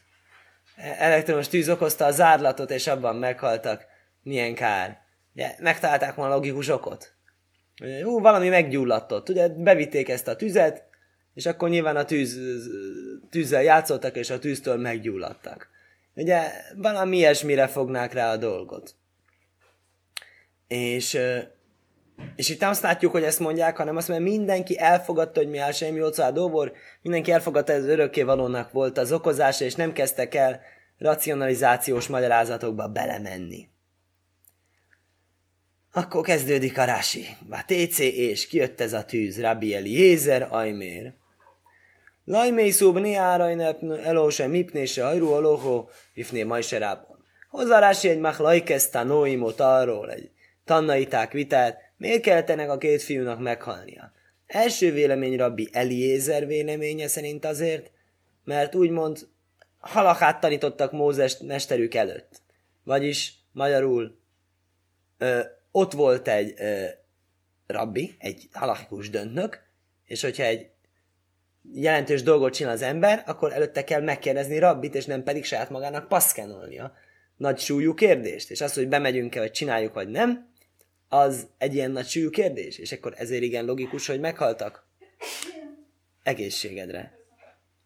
[0.98, 3.86] Elektromos tűz okozta a zárlatot, és abban meghaltak.
[4.22, 4.98] Milyen kár.
[5.34, 7.13] Ugye, megtalálták volna logikus okot.
[8.02, 9.28] Hú, valami meggyulladtott.
[9.28, 10.84] Ugye, bevitték ezt a tüzet,
[11.34, 12.38] és akkor nyilván a tűz,
[13.30, 15.68] tűzzel játszottak, és a tűztől meggyulladtak.
[16.14, 18.94] Ugye valami ilyesmire fognák rá a dolgot.
[20.68, 21.18] És,
[22.36, 26.00] és itt azt látjuk, hogy ezt mondják, hanem azt mondja, mindenki elfogadta, hogy mi semmi
[26.00, 30.60] a dobor, mindenki elfogadta, hogy ez valónak volt az okozása, és nem kezdtek el
[30.98, 33.68] racionalizációs magyarázatokba belemenni.
[35.96, 37.26] Akkor kezdődik a rási.
[37.48, 41.12] Vá TC és kijött ez a tűz, Rabbi Eliezer, Ajmér.
[42.24, 47.24] Lajmé szubni árajnep elóse mipnése hajrú alohó, ifné majserábon.
[47.48, 50.30] Hozzá rási egy mach lajkesz tanóimot arról, egy
[50.64, 54.12] tannaiták vitát, miért kellett ennek a két fiúnak meghalnia?
[54.46, 57.90] Első vélemény Rabbi Eliezer véleménye szerint azért,
[58.44, 59.28] mert úgymond
[59.78, 62.42] halakát tanítottak Mózes mesterük előtt.
[62.84, 64.18] Vagyis magyarul
[65.18, 65.40] ö,
[65.76, 66.84] ott volt egy ö,
[67.66, 69.62] rabbi, egy halakikus döntnök,
[70.04, 70.70] és hogyha egy
[71.72, 76.08] jelentős dolgot csinál az ember, akkor előtte kell megkérdezni rabbit, és nem pedig saját magának
[76.08, 76.92] paszkenolnia.
[77.36, 78.50] Nagy súlyú kérdést.
[78.50, 80.48] És az, hogy bemegyünk-e, vagy csináljuk, vagy nem,
[81.08, 82.78] az egy ilyen nagy súlyú kérdés.
[82.78, 84.86] És akkor ezért igen logikus, hogy meghaltak.
[86.22, 87.12] Egészségedre.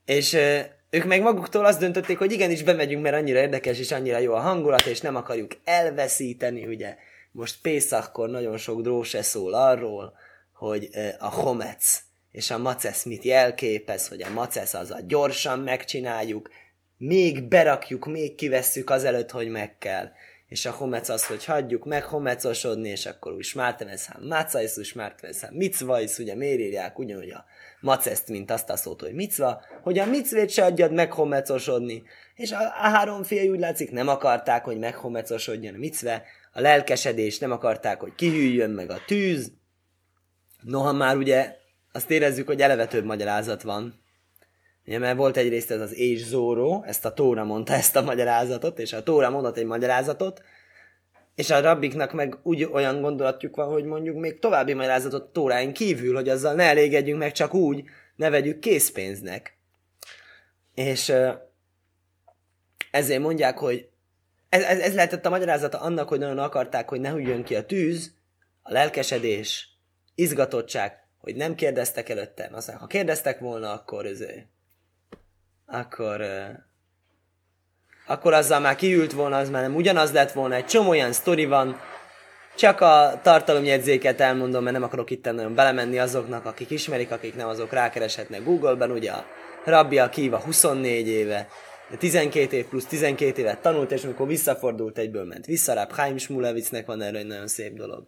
[0.04, 0.58] És ö,
[0.90, 4.40] ők meg maguktól azt döntötték, hogy igenis bemegyünk, mert annyira érdekes és annyira jó a
[4.40, 6.96] hangulat, és nem akarjuk elveszíteni, ugye.
[7.30, 10.12] Most Pészakkor nagyon sok dróse szól arról,
[10.52, 10.88] hogy
[11.18, 16.50] a homec, és a macesz mit jelképez, hogy a macesz az a gyorsan megcsináljuk,
[16.96, 20.08] még berakjuk, még kivesszük azelőtt, hogy meg kell.
[20.46, 25.54] És a homec az, hogy hagyjuk meg homecosodni, és akkor úgy smárteveszám, macajsz, úgy smárteveszám,
[25.54, 27.44] micvajsz, ugye miért írják ugyanúgy a
[27.80, 32.02] maceszt, mint azt a szót, hogy micva, hogy a micvét se adjad meg homecosodni.
[32.34, 36.22] És a, a három fia úgy látszik, nem akarták, hogy meghomecosodjon a micve,
[36.58, 39.52] a lelkesedés, nem akarták, hogy kihűljön meg a tűz.
[40.62, 41.56] Noha már ugye
[41.92, 43.94] azt érezzük, hogy eleve több magyarázat van.
[44.86, 48.78] Ugye, mert volt egyrészt ez az és zóró, ezt a Tóra mondta ezt a magyarázatot,
[48.78, 50.42] és a Tóra mondott egy magyarázatot,
[51.34, 56.14] és a rabbiknak meg úgy olyan gondolatjuk van, hogy mondjuk még további magyarázatot tóráin kívül,
[56.14, 57.84] hogy azzal ne elégedjünk meg csak úgy,
[58.16, 59.58] ne vegyük készpénznek.
[60.74, 61.12] És
[62.90, 63.87] ezért mondják, hogy
[64.48, 67.66] ez, ez, ez lehetett a magyarázata annak, hogy nagyon akarták, hogy ne hűljön ki a
[67.66, 68.12] tűz,
[68.62, 69.68] a lelkesedés,
[70.14, 72.54] izgatottság, hogy nem kérdeztek előttem.
[72.54, 74.46] Aztán, ha kérdeztek volna, akkor ezért,
[75.66, 76.26] akkor
[78.06, 81.44] akkor azzal már kiült volna, az már nem ugyanaz lett volna, egy csomó olyan sztori
[81.44, 81.80] van,
[82.56, 87.48] csak a tartalomjegyzéket elmondom, mert nem akarok itt nagyon belemenni azoknak, akik ismerik, akik nem,
[87.48, 89.24] azok rákereshetnek Google-ben, ugye a
[89.64, 91.48] Rabbi Akiva 24 éve,
[91.96, 95.72] 12 év plusz 12 évet tanult, és amikor visszafordult, egyből ment vissza.
[95.72, 98.06] Rá Chaim Smulevitznek van erről egy nagyon szép dolog.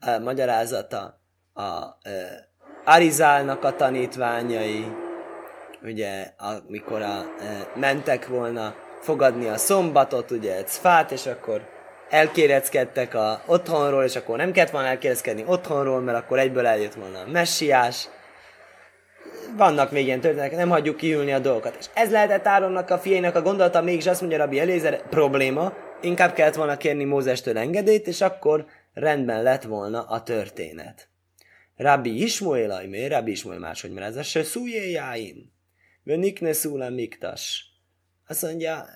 [0.00, 1.20] A magyarázata,
[1.52, 1.98] a, a
[2.84, 4.84] Arizálnak a tanítványai,
[5.82, 7.24] ugye, amikor a, a,
[7.74, 11.68] mentek volna fogadni a szombatot, ugye, egy fát, és akkor
[12.08, 17.18] elkéreckedtek a otthonról, és akkor nem kellett volna elkéreckedni otthonról, mert akkor egyből eljött volna
[17.18, 18.08] a messiás.
[19.56, 21.76] Vannak még ilyen történetek, nem hagyjuk kiülni a dolgokat.
[21.78, 26.32] És ez lehetett Áronnak a fiainak a gondolata, mégis azt mondja Rabbi Elézer, probléma, inkább
[26.32, 31.08] kellett volna kérni Mózestől engedélyt, és akkor rendben lett volna a történet.
[31.76, 35.52] Rabbi Ismoél, ajmé, Rabbi Ismoél máshogy mert ez a szújéjáin.
[36.02, 37.66] Vönikne szúla miktas.
[38.26, 38.86] Azt mondja,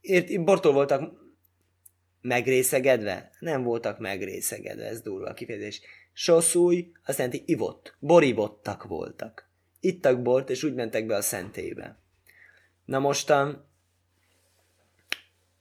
[0.00, 1.12] ért, bortól voltak
[2.20, 3.30] megrészegedve?
[3.38, 5.80] Nem voltak megrészegedve, ez durva a kifejezés.
[6.20, 9.48] Soszúj, azt jelenti ivott, boribottak voltak.
[9.80, 11.98] Ittak bort, és úgy mentek be a szentélybe.
[12.84, 13.68] Na mostan,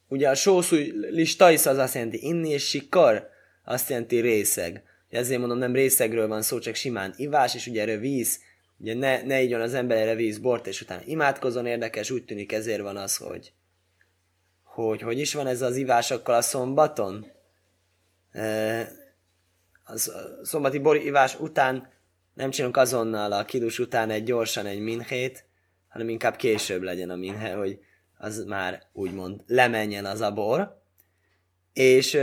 [0.07, 3.29] ugye a sószúj listais az azt jelenti inni, és sikar
[3.63, 4.83] azt jelenti részeg.
[5.09, 8.39] Ezért mondom, nem részegről van szó, csak simán ivás, és ugye erről víz,
[8.77, 12.51] ugye ne, ne igyon az ember erre víz bort, és utána imádkozon érdekes, úgy tűnik
[12.51, 13.53] ezért van az, hogy
[14.63, 17.25] hogy hogy is van ez az ivásokkal a szombaton?
[18.31, 19.05] E,
[19.87, 21.89] az szombati bor ivás után
[22.33, 25.45] nem csinálunk azonnal a kidus után egy gyorsan egy minhét,
[25.87, 27.79] hanem inkább később legyen a minhe, hogy
[28.17, 30.81] az már úgymond lemenjen az a bor.
[31.73, 32.19] És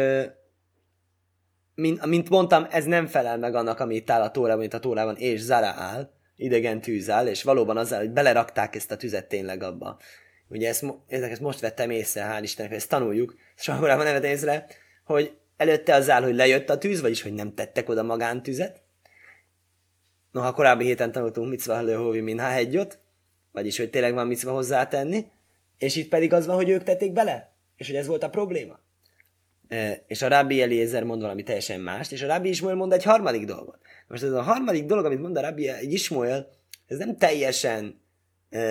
[1.74, 4.78] mint, mint mondtam, ez nem felel meg annak, ami itt áll a tórában, mint a
[4.78, 9.28] tórában, és Zara áll, idegen tűz áll, és valóban azzal, hogy belerakták ezt a tüzet
[9.28, 9.98] tényleg abba.
[10.48, 14.66] Ugye ezt, ezt most vettem észre, hál' Istennek, ezt tanuljuk, soha korábban nem vettem észre,
[15.04, 18.82] hogy előtte az áll, hogy lejött a tűz, vagyis hogy nem tettek oda magántüzet.
[20.30, 22.98] Noha korábbi héten tanultunk micva lőhóvi minhá hegyot,
[23.52, 25.26] vagyis hogy tényleg van micva hozzátenni,
[25.78, 28.78] és itt pedig az van, hogy ők tették bele, és hogy ez volt a probléma.
[29.68, 33.02] E, és a Rabbi Eliezer mond valami teljesen mást, és a Rabbi Ismael mond egy
[33.02, 33.78] harmadik dolgot.
[34.08, 36.48] Most ez a harmadik dolog, amit mond a Rabbi Ismael,
[36.86, 38.00] ez nem teljesen
[38.50, 38.62] e,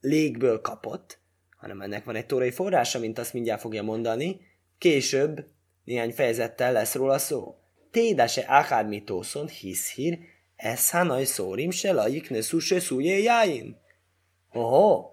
[0.00, 1.18] légből kapott,
[1.56, 4.40] hanem ennek van egy tórai forrása, mint azt mindjárt fogja mondani.
[4.78, 5.44] Később
[5.90, 7.54] néhány fejezettel lesz róla szó.
[7.90, 10.18] Tédase akár mitószon hiszhír,
[10.56, 13.76] ez hanaj szórim se lajik ne szúse jáin.
[14.52, 15.10] Oho,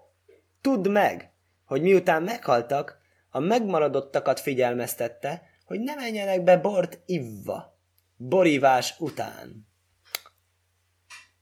[0.60, 1.32] tudd meg,
[1.64, 2.98] hogy miután meghaltak,
[3.30, 7.78] a megmaradottakat figyelmeztette, hogy ne menjenek be bort ivva,
[8.16, 9.66] borívás után.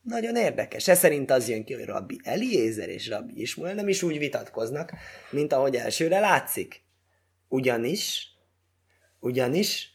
[0.03, 0.89] Nagyon érdekes.
[0.89, 4.93] Ez szerint az jön ki, hogy Rabbi Eliézer és Rabbi Ismuel nem is úgy vitatkoznak,
[5.31, 6.85] mint ahogy elsőre látszik.
[7.49, 8.36] Ugyanis,
[9.21, 9.91] ugyanis,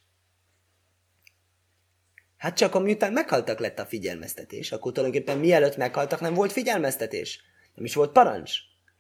[2.38, 7.42] hát csak amiután meghaltak lett a figyelmeztetés, akkor tulajdonképpen mielőtt meghaltak nem volt figyelmeztetés.
[7.76, 8.52] Nem is volt parancs.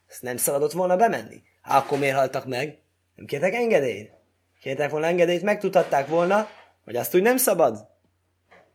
[0.07, 1.41] Ezt nem szabadott volna bemenni.
[1.61, 2.79] Hát akkor miért haltak meg?
[3.15, 4.11] Nem kértek engedélyt?
[4.61, 6.49] Kértek volna engedélyt, megtudhatták volna,
[6.83, 7.89] hogy azt úgy nem szabad.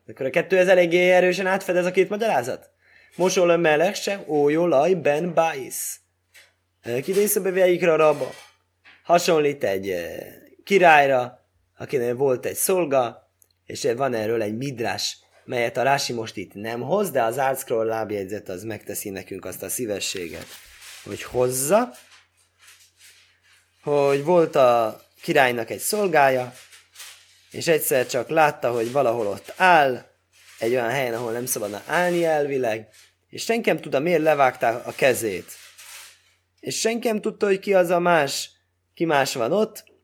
[0.08, 2.70] Akkor a kettő ez eléggé erősen átfed ez a két magyarázat.
[3.16, 6.00] Mosol a meleg sem, ójolaj ben bájsz.
[7.02, 8.30] Kidészebe vejikre a rabba.
[9.02, 9.94] Hasonlít egy
[10.66, 13.30] királyra, akinek volt egy szolga,
[13.64, 17.86] és van erről egy midrás, melyet a Rási most itt nem hoz, de az Artscroll
[17.86, 20.46] lábjegyzet az megteszi nekünk azt a szívességet,
[21.04, 21.90] hogy hozza,
[23.82, 26.52] hogy volt a királynak egy szolgája,
[27.50, 30.06] és egyszer csak látta, hogy valahol ott áll,
[30.58, 32.88] egy olyan helyen, ahol nem szabadna állni elvileg,
[33.28, 35.52] és senki nem tudta, miért levágták a kezét.
[36.60, 38.50] És senki nem tudta, hogy ki az a más,
[38.94, 39.94] ki más van ott,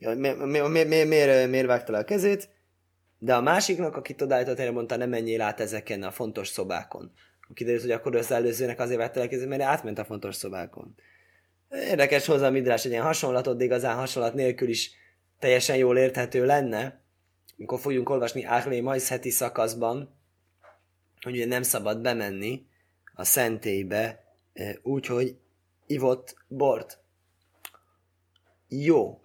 [0.00, 2.48] mi, mi, mi, mi, mi, miért, miért vágta le a kezét,
[3.18, 7.12] de a másiknak, aki odállított erre mondta, nem menjél át ezeken a fontos szobákon.
[7.54, 10.94] Kiderült, hogy akkor az előzőnek azért vágta le a kezét, mert átment a fontos szobákon.
[11.70, 14.90] Érdekes hozzá a midrás, egy ilyen hasonlatot, de igazán hasonlat nélkül is
[15.38, 17.00] teljesen jól érthető lenne,
[17.58, 20.14] amikor fogjunk olvasni Áhlé Majsz heti szakaszban,
[21.20, 22.66] hogy ugye nem szabad bemenni
[23.14, 24.24] a szentélybe
[24.82, 25.36] úgy, hogy
[25.86, 26.98] ivott bort.
[28.68, 29.20] Jó.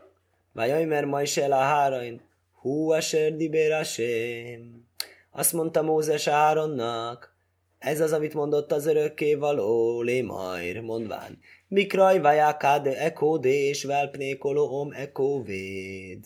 [0.56, 4.88] Vajajmer Majsel a hárain, hú a serdibérasém.
[5.32, 7.36] Azt mondta Mózes Áronnak,
[7.78, 11.40] ez az, amit mondott az örökké való lémajr, mondván.
[11.68, 16.26] Mikraj vajákáde ekódé és velpnékolóm ekóvéd.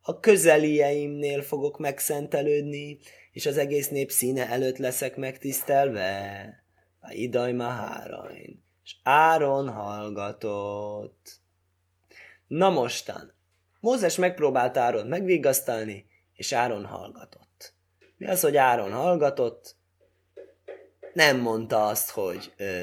[0.00, 2.98] A közelieimnél fogok megszentelődni,
[3.32, 6.44] és az egész nép színe előtt leszek megtisztelve.
[7.00, 8.62] A idaj hárain.
[8.84, 11.40] És Áron hallgatott.
[12.46, 13.38] Na mostan,
[13.80, 17.74] Mózes megpróbált Áron megvigasztalni, és Áron hallgatott.
[18.16, 19.76] Mi az, hogy Áron hallgatott?
[21.12, 22.80] Nem mondta azt, hogy ö,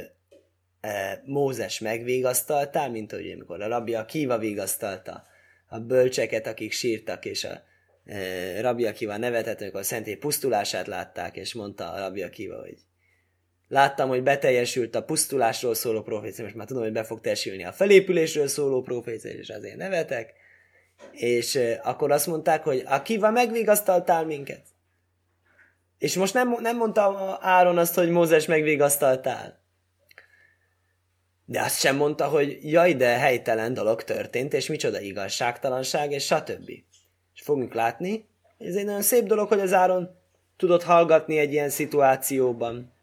[0.82, 0.88] ö,
[1.26, 5.24] Mózes megvigasztalta, mint hogy amikor a rabja Kiva vigasztalta
[5.68, 7.64] a bölcseket, akik sírtak, és a
[8.06, 12.78] e, rabbi Akiva nevetett, amikor a szentély pusztulását látták, és mondta a rabbi Akiva, hogy
[13.68, 17.72] láttam, hogy beteljesült a pusztulásról szóló profécia, most már tudom, hogy be fog teljesülni a
[17.72, 20.34] felépülésről szóló profécia, és azért nevetek.
[21.12, 24.62] És akkor azt mondták, hogy Akiva megvigasztaltál minket.
[25.98, 29.60] És most nem, nem mondta Áron azt, hogy Mózes megvigasztaltál.
[31.46, 36.70] De azt sem mondta, hogy jaj, de helytelen dolog történt, és micsoda igazságtalanság, és stb.
[37.34, 40.10] És fogunk látni, ez egy nagyon szép dolog, hogy az Áron
[40.58, 42.94] tudott hallgatni egy ilyen szituációban.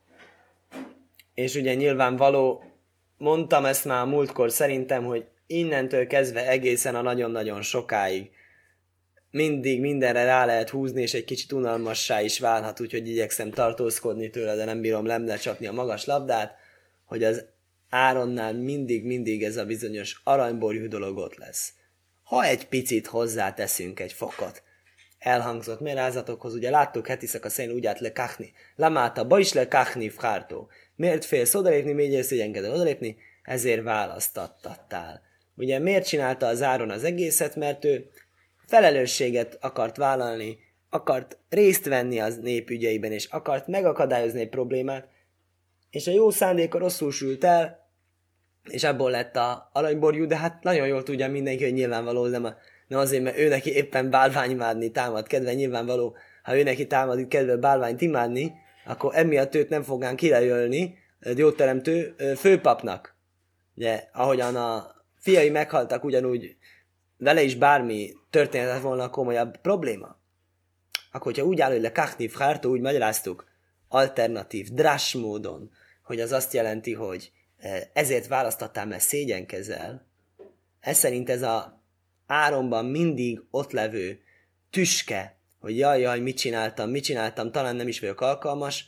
[1.35, 2.63] És ugye nyilvánvaló,
[3.19, 5.27] mondtam ezt már múltkor szerintem, hogy
[5.59, 8.31] innentől kezdve egészen a nagyon-nagyon sokáig
[9.35, 14.55] mindig mindenre rá lehet húzni, és egy kicsit unalmassá is válhat, úgyhogy igyekszem tartózkodni tőle,
[14.55, 16.55] de nem bírom lemle csapni a magas labdát,
[17.05, 17.45] hogy az
[17.89, 21.73] Áronnál mindig-mindig ez a bizonyos aranyborjú dolog ott lesz.
[22.23, 24.63] Ha egy picit hozzáteszünk egy fokot,
[25.19, 28.53] elhangzott merázatokhoz, ugye láttuk hetiszak a szén úgy át lekachni.
[28.77, 30.69] Lamáta, ba is lekachni fhártó.
[30.97, 33.17] Miért félsz odalépni, miért szégyenkedel odalépni?
[33.43, 35.24] Ezért választattál.
[35.57, 37.57] Ugye miért csinálta az áron az egészet?
[37.57, 38.11] Mert ő
[38.67, 40.59] felelősséget akart vállalni,
[40.91, 45.09] akart részt venni az nép ügyeiben, és akart megakadályozni egy problémát,
[45.91, 47.89] és a jó szándéka rosszul sült el,
[48.71, 52.55] és abból lett a aranyborjú, de hát nagyon jól tudja mindenki, hogy nyilvánvaló, nem, a,
[52.87, 57.57] nem azért, mert ő neki éppen bálványimádni támad kedve, nyilvánvaló, ha ő neki támad kedve
[57.57, 58.53] bálványt imádni,
[58.87, 60.99] akkor emiatt őt nem fogán kirejölni
[61.57, 63.17] teremtő főpapnak.
[63.77, 64.94] Ugye, ahogyan a
[65.25, 66.57] fiai meghaltak, ugyanúgy
[67.17, 70.19] vele is bármi történhetett volna komolyabb probléma.
[71.13, 73.45] Akkor, hogyha úgy áll, hogy le kachni frártó, úgy magyaráztuk,
[73.89, 75.71] alternatív, drás módon,
[76.03, 77.33] hogy az azt jelenti, hogy
[77.93, 80.07] ezért választottál, mert szégyenkezel,
[80.81, 81.83] ez szerint ez a
[82.27, 84.21] áronban mindig ott levő
[84.71, 88.85] tüske, hogy jaj, jaj, mit csináltam, mit csináltam, talán nem is vagyok alkalmas,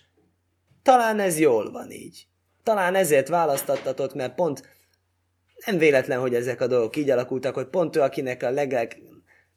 [0.82, 2.26] talán ez jól van így.
[2.62, 4.75] Talán ezért választottatok, mert pont
[5.64, 8.98] nem véletlen, hogy ezek a dolgok így alakultak, hogy pont ő, akinek a legleg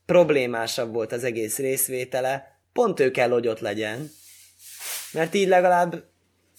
[0.05, 4.11] problémásabb volt az egész részvétele, pont ő kell, hogy ott legyen.
[5.11, 6.03] Mert így legalább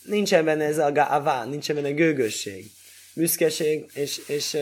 [0.04, 2.70] nincsen benne ez a gává, nincsen benne gőgösség,
[3.14, 4.56] büszkeség, és, és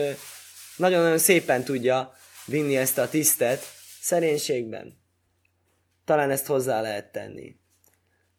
[0.77, 2.13] nagyon-nagyon szépen tudja
[2.45, 3.63] vinni ezt a tisztet
[4.01, 4.97] szerénységben.
[6.05, 7.55] Talán ezt hozzá lehet tenni.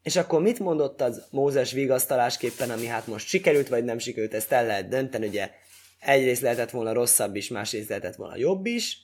[0.03, 4.53] És akkor mit mondott az Mózes vigasztalásképpen, ami hát most sikerült, vagy nem sikerült, ezt
[4.53, 5.51] el lehet dönteni, ugye
[6.01, 8.99] egyrészt lehetett volna rosszabb is, másrészt lehetett volna jobb is.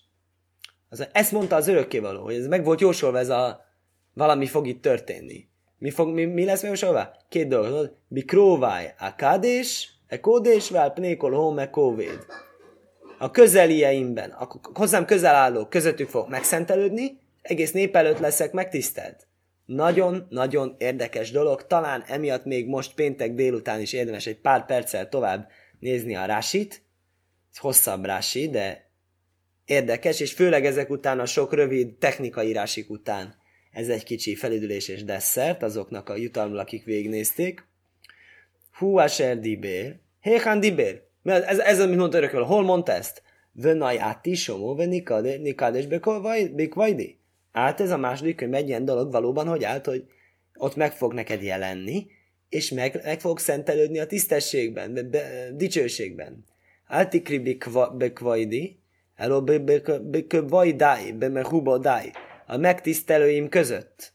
[0.89, 3.65] Az, ezt mondta az örökkévaló, hogy ez meg volt jósolva, ez a
[4.13, 5.49] valami fog itt történni.
[5.79, 7.17] Mi, fog, mi, mi lesz megjósolva?
[7.29, 7.97] Két dolog.
[8.27, 12.27] króváj a kádés, e kódés, vel pnékol home kóvéd.
[13.19, 19.27] A közelieimben, a hozzám közel álló közöttük fog megszentelődni, egész nép előtt leszek megtisztelt.
[19.67, 25.51] Nagyon-nagyon érdekes dolog, talán emiatt még most péntek délután is érdemes egy pár perccel tovább
[25.79, 26.86] nézni a rásit,
[27.59, 28.91] hosszabb rási, de
[29.65, 33.45] érdekes, és főleg ezek után a sok rövid technikai rásik után
[33.77, 37.67] ez egy kicsi felüdülés és desszert azoknak a jutalmul, akik végignézték.
[38.79, 39.97] Hu asher dibér.
[40.21, 41.03] Héhan dibér.
[41.23, 42.43] Ez, ez, amit mondta örökül.
[42.43, 43.23] Hol mondta ezt?
[43.53, 45.87] Vönaj átti somó, nikades
[46.55, 47.19] bekvajdi.
[47.53, 50.05] Át ez a második könyv egy ilyen dolog valóban, hogy állt, hogy
[50.55, 52.07] ott meg fog neked jelenni,
[52.49, 56.45] és meg, meg fog szentelődni a tisztességben, be, be, dicsőségben.
[56.87, 57.59] Áltikri
[57.93, 58.81] bekvajdi,
[59.15, 59.43] eló
[60.03, 62.13] bekvajdai, bemehubodai
[62.47, 64.13] a megtisztelőim között.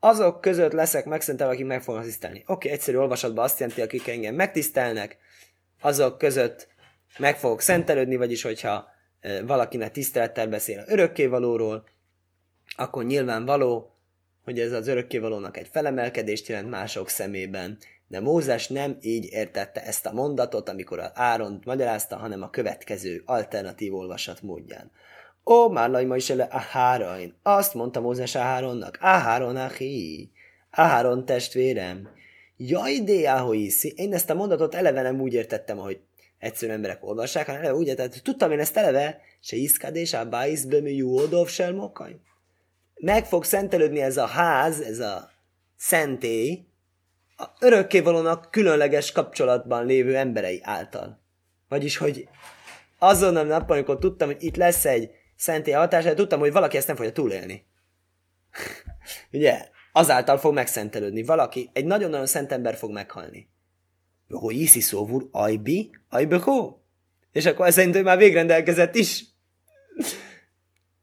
[0.00, 2.38] Azok között leszek megszentelve, akik meg fognak tisztelni.
[2.38, 5.16] Oké, okay, egyszerű olvasatban azt jelenti, akik engem megtisztelnek,
[5.80, 6.68] azok között
[7.18, 8.88] meg fogok szentelődni, vagyis hogyha
[9.44, 11.84] valakinek tisztelettel beszél örökkévalóról,
[12.76, 13.92] akkor nyilvánvaló,
[14.44, 17.78] hogy ez az örökkévalónak egy felemelkedést jelent mások szemében.
[18.08, 23.94] De Mózes nem így értette ezt a mondatot, amikor Áront magyarázta, hanem a következő alternatív
[23.94, 24.90] olvasat módján.
[25.44, 27.34] Ó, már nagy ma is ele Ahárain.
[27.42, 30.30] Azt mondta Mózes Aháronnak, Aháron ahi,
[30.70, 32.08] Aháron testvérem.
[32.56, 33.92] Jaj, de iszi.
[33.96, 36.00] Én ezt a mondatot eleve nem úgy értettem, hogy
[36.38, 40.64] egyszerű emberek olvassák, hanem eleve úgy értettem, tudtam én ezt eleve, se iszkadés, a bájsz
[40.64, 42.16] bömű jódov selmokaj.
[42.94, 45.30] Meg fog szentelődni ez a ház, ez a
[45.76, 46.67] szentély,
[47.40, 51.20] a örökkévalónak különleges kapcsolatban lévő emberei által.
[51.68, 52.28] Vagyis, hogy
[52.98, 56.86] azon a napon, amikor tudtam, hogy itt lesz egy szentély hatása, tudtam, hogy valaki ezt
[56.86, 57.66] nem fogja túlélni.
[59.32, 59.68] Ugye?
[59.92, 61.22] Azáltal fog megszentelődni.
[61.22, 63.48] Valaki, egy nagyon-nagyon szent ember fog meghalni.
[64.28, 66.82] Hogy iszi szóvul, ajbi, ajbekó.
[67.32, 69.24] És akkor ez szerint ő már végrendelkezett is.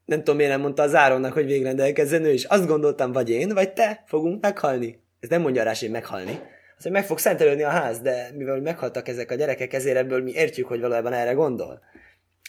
[0.05, 2.43] nem tudom, miért nem mondta az Áronnak, hogy végrendelkezzen ő is.
[2.43, 5.04] Azt gondoltam, vagy én, vagy te fogunk meghalni.
[5.25, 6.39] Ez nem mondja rá, hogy meghalni.
[6.77, 10.23] Az, hogy meg fog szentelődni a ház, de mivel meghaltak ezek a gyerekek, ezért ebből
[10.23, 11.81] mi értjük, hogy valójában erre gondol.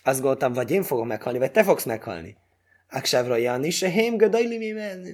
[0.05, 2.37] Azt gondoltam, vagy én fogom meghalni, vagy te fogsz meghalni.
[2.91, 4.15] Aksávra Jani, se hém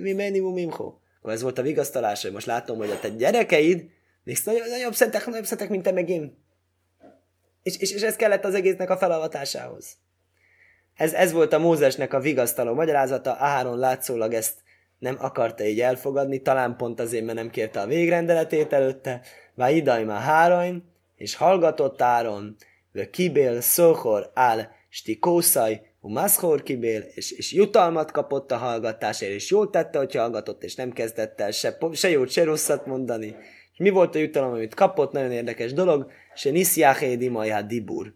[0.01, 0.95] mi menni mimho.
[1.25, 3.85] Ez volt a vigasztalás, hogy most látom, hogy a te gyerekeid
[4.25, 6.39] még nagyobb, nagyobb szentek, nagyobb szentek, mint te meg én.
[7.63, 9.97] És, és, és ez kellett az egésznek a felavatásához.
[10.95, 14.62] Ez, ez volt a Mózesnek a vigasztaló magyarázata, Áron látszólag ezt
[15.03, 19.21] nem akarta így elfogadni, talán pont azért, mert nem kérte a végrendeletét előtte,
[19.55, 20.85] Vá idaj már hárain,
[21.17, 22.57] és hallgatott Áron,
[22.93, 29.51] ve kibél szóhor áll, sti kószaj, Umaszhor kibél, és, és jutalmat kapott a hallgatásért, és
[29.51, 33.37] jól tette, hogy hallgatott, és nem kezdett el se, se jót, se rosszat mondani.
[33.73, 35.13] És mi volt a jutalom, amit kapott?
[35.13, 36.11] Nagyon érdekes dolog.
[36.35, 38.15] Se nisziáhédi majá dibur.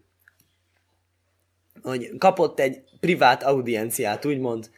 [1.81, 4.69] Hogy kapott egy privát audienciát, úgymond,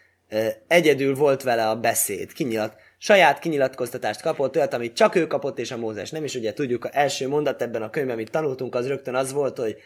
[0.67, 5.71] egyedül volt vele a beszéd, kinyilat, saját kinyilatkoztatást kapott, olyat, amit csak ő kapott, és
[5.71, 6.35] a Mózes nem, is.
[6.35, 9.77] Ugye tudjuk, az első mondat ebben a könyvben, amit tanultunk, az rögtön az volt, hogy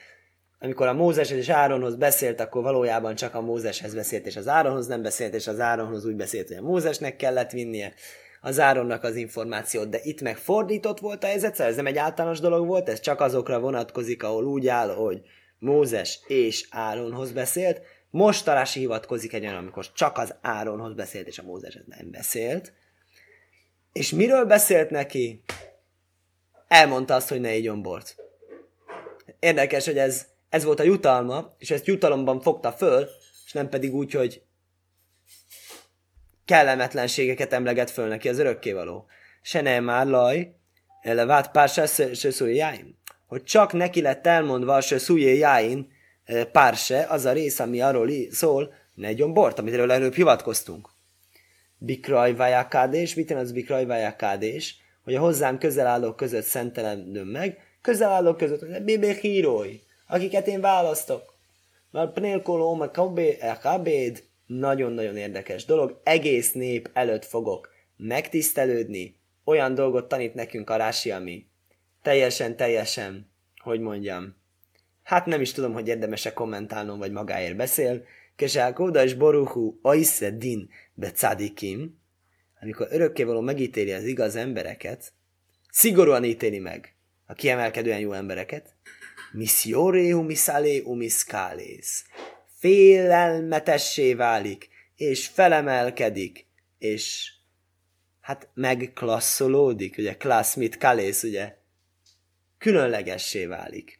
[0.59, 4.87] amikor a Mózes és Áronhoz beszélt, akkor valójában csak a Mózeshez beszélt, és az Áronhoz
[4.87, 7.93] nem beszélt, és az Áronhoz úgy beszélt, hogy a Mózesnek kellett vinnie
[8.41, 11.97] az Áronnak az információt, de itt meg fordított volt a helyzet, szóval ez nem egy
[11.97, 15.21] általános dolog volt, ez csak azokra vonatkozik, ahol úgy áll, hogy
[15.59, 17.81] Mózes és Áronhoz beszélt,
[18.13, 22.73] most Tarási hivatkozik egy olyan, amikor csak az Áronhoz beszélt, és a Mózeshez nem beszélt.
[23.93, 25.43] És miről beszélt neki?
[26.67, 28.15] Elmondta azt, hogy ne igyon bort.
[29.39, 33.09] Érdekes, hogy ez ez volt a jutalma, és ezt jutalomban fogta föl,
[33.45, 34.41] és nem pedig úgy, hogy
[36.45, 39.05] kellemetlenségeket emleget föl neki az örökkévaló.
[39.41, 40.55] Se nem már laj,
[41.01, 41.87] elevát pár se
[42.45, 42.97] jáim.
[43.27, 45.92] Hogy csak neki lett elmondva se jáin
[46.51, 50.89] pár se, az a rész, ami arról szól, negyon bort, amit előbb hivatkoztunk.
[51.77, 54.77] Bikraj vajakádés, mit az bikraj vajakádés?
[55.03, 59.79] Hogy a hozzám közel állók között szentelem meg, közel állók között, bébé hírói
[60.13, 61.35] akiket én választok.
[61.91, 62.91] Mert pnélkoló, meg
[63.61, 66.01] kabéd, nagyon-nagyon érdekes dolog.
[66.03, 69.19] Egész nép előtt fogok megtisztelődni.
[69.43, 71.47] Olyan dolgot tanít nekünk a Rási, ami
[72.01, 73.31] teljesen, teljesen,
[73.63, 74.35] hogy mondjam,
[75.03, 78.05] hát nem is tudom, hogy érdemese kommentálnom, vagy magáért beszél.
[78.35, 82.01] Kesálkóda és Boruhu Aise Din Becadikim,
[82.61, 85.13] amikor örökkévaló megítéli az igaz embereket,
[85.69, 86.95] szigorúan ítéli meg
[87.25, 88.75] a kiemelkedően jó embereket,
[89.31, 92.05] Missioreu misaleu miskálész.
[92.57, 96.47] Félelmetessé válik, és felemelkedik,
[96.77, 97.31] és
[98.19, 101.55] hát megklasszolódik, ugye klassz mit kalész, ugye
[102.57, 103.99] különlegessé válik.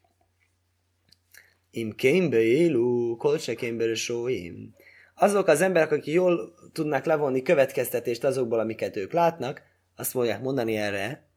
[1.76, 4.76] Im kémbe élú, kolcse kémbe sóim.
[5.16, 9.62] Azok az emberek, akik jól tudnak levonni következtetést azokból, amiket ők látnak,
[9.96, 11.28] azt fogják mondani erre,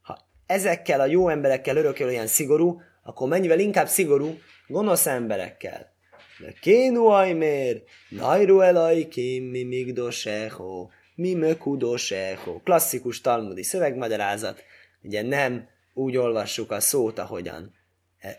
[0.00, 5.92] ha ezekkel a jó emberekkel örökül olyan szigorú, akkor mennyivel inkább szigorú gonosz emberekkel.
[6.38, 12.60] De kénu ajmér, najru elajkim, mi migdoseho, mi mökudoseho.
[12.60, 14.62] Klasszikus talmudi szövegmagyarázat.
[15.02, 17.74] Ugye nem úgy olvassuk a szót, ahogyan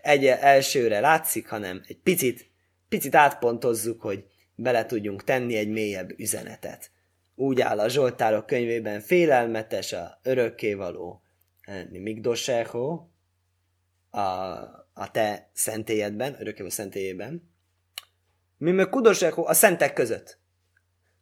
[0.02, 2.52] egy elsőre látszik, hanem egy picit,
[2.88, 4.26] picit átpontozzuk, hogy
[4.56, 6.92] bele tudjunk tenni egy mélyebb üzenetet.
[7.36, 11.22] Úgy áll a Zsoltárok könyvében félelmetes a örökkévaló
[11.90, 13.08] Migdoseho,
[14.10, 14.20] a,
[14.94, 17.52] a te szentélyedben, örökkévaló szentélyében,
[18.58, 20.40] mi meg kudoseko a szentek között.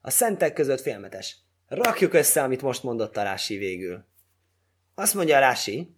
[0.01, 1.37] A szentek között félmetes.
[1.67, 4.05] Rakjuk össze, amit most mondott a Rási végül.
[4.95, 5.95] Azt mondja a Rási,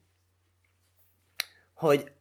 [1.73, 2.11] hogy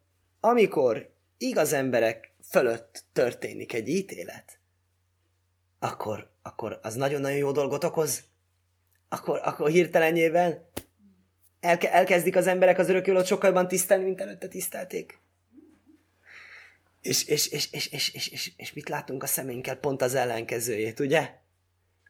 [0.47, 4.59] amikor igaz emberek fölött történik egy ítélet,
[5.79, 8.25] akkor, akkor az nagyon-nagyon jó dolgot okoz,
[9.09, 10.69] akkor, akkor hirtelenjében
[11.61, 15.19] Elke- elkezdik az emberek az örökülőt sokkal jobban tisztelni, mint előtte tisztelték.
[17.01, 19.77] És, és, és, és, és, és, és, és mit látunk a szeménkkel?
[19.77, 21.31] Pont az ellenkezőjét, ugye?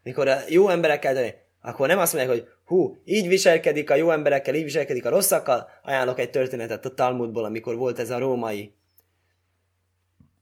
[0.03, 1.15] Mikor a jó emberekkel,
[1.67, 5.69] akkor nem azt mondják, hogy hú, így viselkedik a jó emberekkel, így viselkedik a rosszakkal.
[5.83, 8.75] Ajánlok egy történetet a Talmudból, amikor volt ez a római.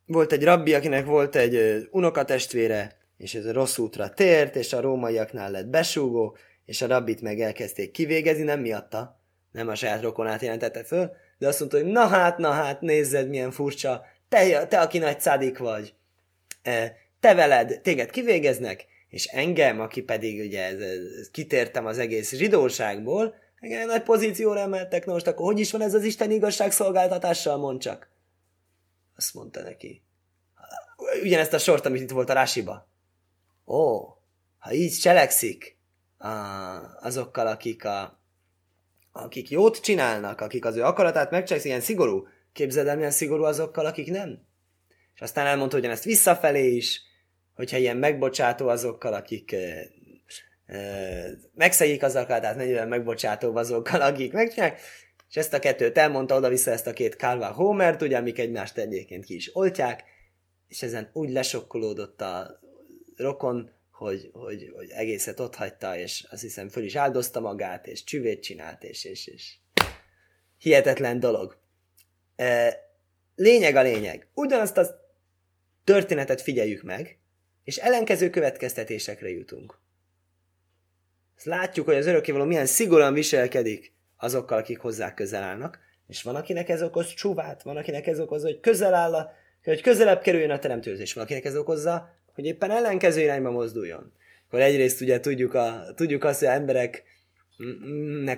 [0.06, 4.80] Volt egy rabbi, akinek volt egy unokatestvére, és ez a rossz útra tért, és a
[4.80, 9.20] rómaiaknál lett besúgó, és a rabbit meg elkezdték kivégezni, nem miatta,
[9.52, 13.28] nem a saját rokonát jelentette föl, de azt mondta, hogy na hát, na hát, nézzed,
[13.28, 15.94] milyen furcsa, te, te aki nagy szádik vagy,
[16.62, 22.34] e, te veled, téged kivégeznek, és engem, aki pedig ugye ez, ez, kitértem az egész
[22.34, 27.56] zsidóságból, engem nagy pozícióra emeltek, na most akkor hogy is van ez az Isten igazságszolgáltatással,
[27.56, 28.08] mond csak.
[29.16, 30.02] Azt mondta neki.
[31.22, 32.88] Ugyanezt a sort, amit itt volt a Rásiba.
[33.66, 33.98] Ó,
[34.58, 35.78] ha így cselekszik
[37.00, 38.20] azokkal, akik, a,
[39.12, 43.86] akik jót csinálnak, akik az ő akaratát megcselekszik, ilyen szigorú, képzeld el, milyen szigorú azokkal,
[43.86, 44.46] akik nem.
[45.14, 47.02] És aztán elmondta ugyanezt visszafelé is,
[47.54, 49.56] hogyha ilyen megbocsátó azokkal, akik
[51.54, 54.80] megszegik az akaratát, mennyivel megbocsátó azokkal, akik megcsinálják,
[55.28, 59.24] és ezt a kettőt elmondta oda-vissza ezt a két Kálvá Homert, ugye, amik egymást egyébként
[59.24, 60.04] ki is oltják,
[60.68, 62.60] és ezen úgy lesokkolódott a
[63.16, 68.04] rokon, hogy, hogy, hogy egészet ott hagyta, és azt hiszem föl is áldozta magát, és
[68.04, 69.54] csüvét csinált, és, és, és
[70.58, 71.58] hihetetlen dolog.
[73.34, 74.28] Lényeg a lényeg.
[74.34, 74.86] Ugyanazt a
[75.84, 77.18] történetet figyeljük meg,
[77.64, 79.78] és ellenkező következtetésekre jutunk.
[81.36, 86.34] Ezt látjuk, hogy az örökkévaló milyen szigorúan viselkedik azokkal, akik hozzá közel állnak, és van,
[86.36, 89.32] akinek ez okoz csúvát, van, akinek ez okozza, hogy közel áll a,
[89.64, 94.12] hogy közelebb kerüljön a teremtőzés, van, akinek ez okozza, hogy éppen ellenkező irányba mozduljon.
[94.46, 97.02] Akkor egyrészt ugye tudjuk, a, tudjuk azt, hogy az embereknek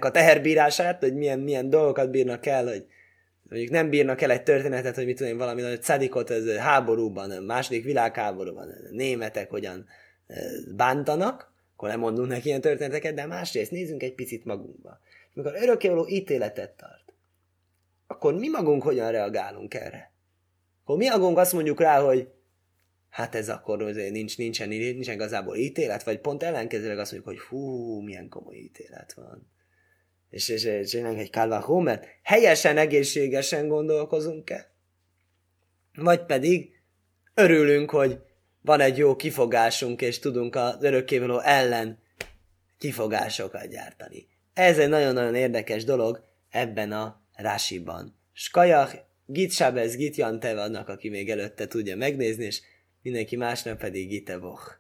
[0.05, 2.87] a teherbírását, hogy milyen, milyen dolgokat bírnak el, hogy
[3.49, 7.43] mondjuk nem bírnak el egy történetet, hogy mit tudom én, valami nagy szedikot ez háborúban,
[7.43, 9.87] második világháborúban, németek hogyan
[10.77, 15.01] bántanak, akkor nem mondunk neki ilyen történeteket, de másrészt nézzünk egy picit magunkba.
[15.35, 17.13] Amikor örökkévaló ítéletet tart,
[18.07, 20.13] akkor mi magunk hogyan reagálunk erre?
[20.83, 22.29] Akkor mi magunk azt mondjuk rá, hogy
[23.09, 27.47] hát ez akkor azért nincs, nincsen, nincsen igazából ítélet, vagy pont ellenkezőleg azt mondjuk, hogy
[27.49, 29.51] hú, milyen komoly ítélet van.
[30.31, 34.71] És, és, és csinálunk egy Calva Homer, helyesen, egészségesen gondolkozunk-e?
[35.95, 36.71] Vagy pedig
[37.35, 38.21] örülünk, hogy
[38.61, 41.99] van egy jó kifogásunk, és tudunk az örökkévaló ellen
[42.79, 44.29] kifogásokat gyártani.
[44.55, 48.19] Ez egy nagyon-nagyon érdekes dolog ebben a rásiban.
[48.33, 52.61] Skajach, Git Sabez, Git Jantev annak, aki még előtte tudja megnézni, és
[53.03, 54.75] mindenki másnap pedig Gitevoch.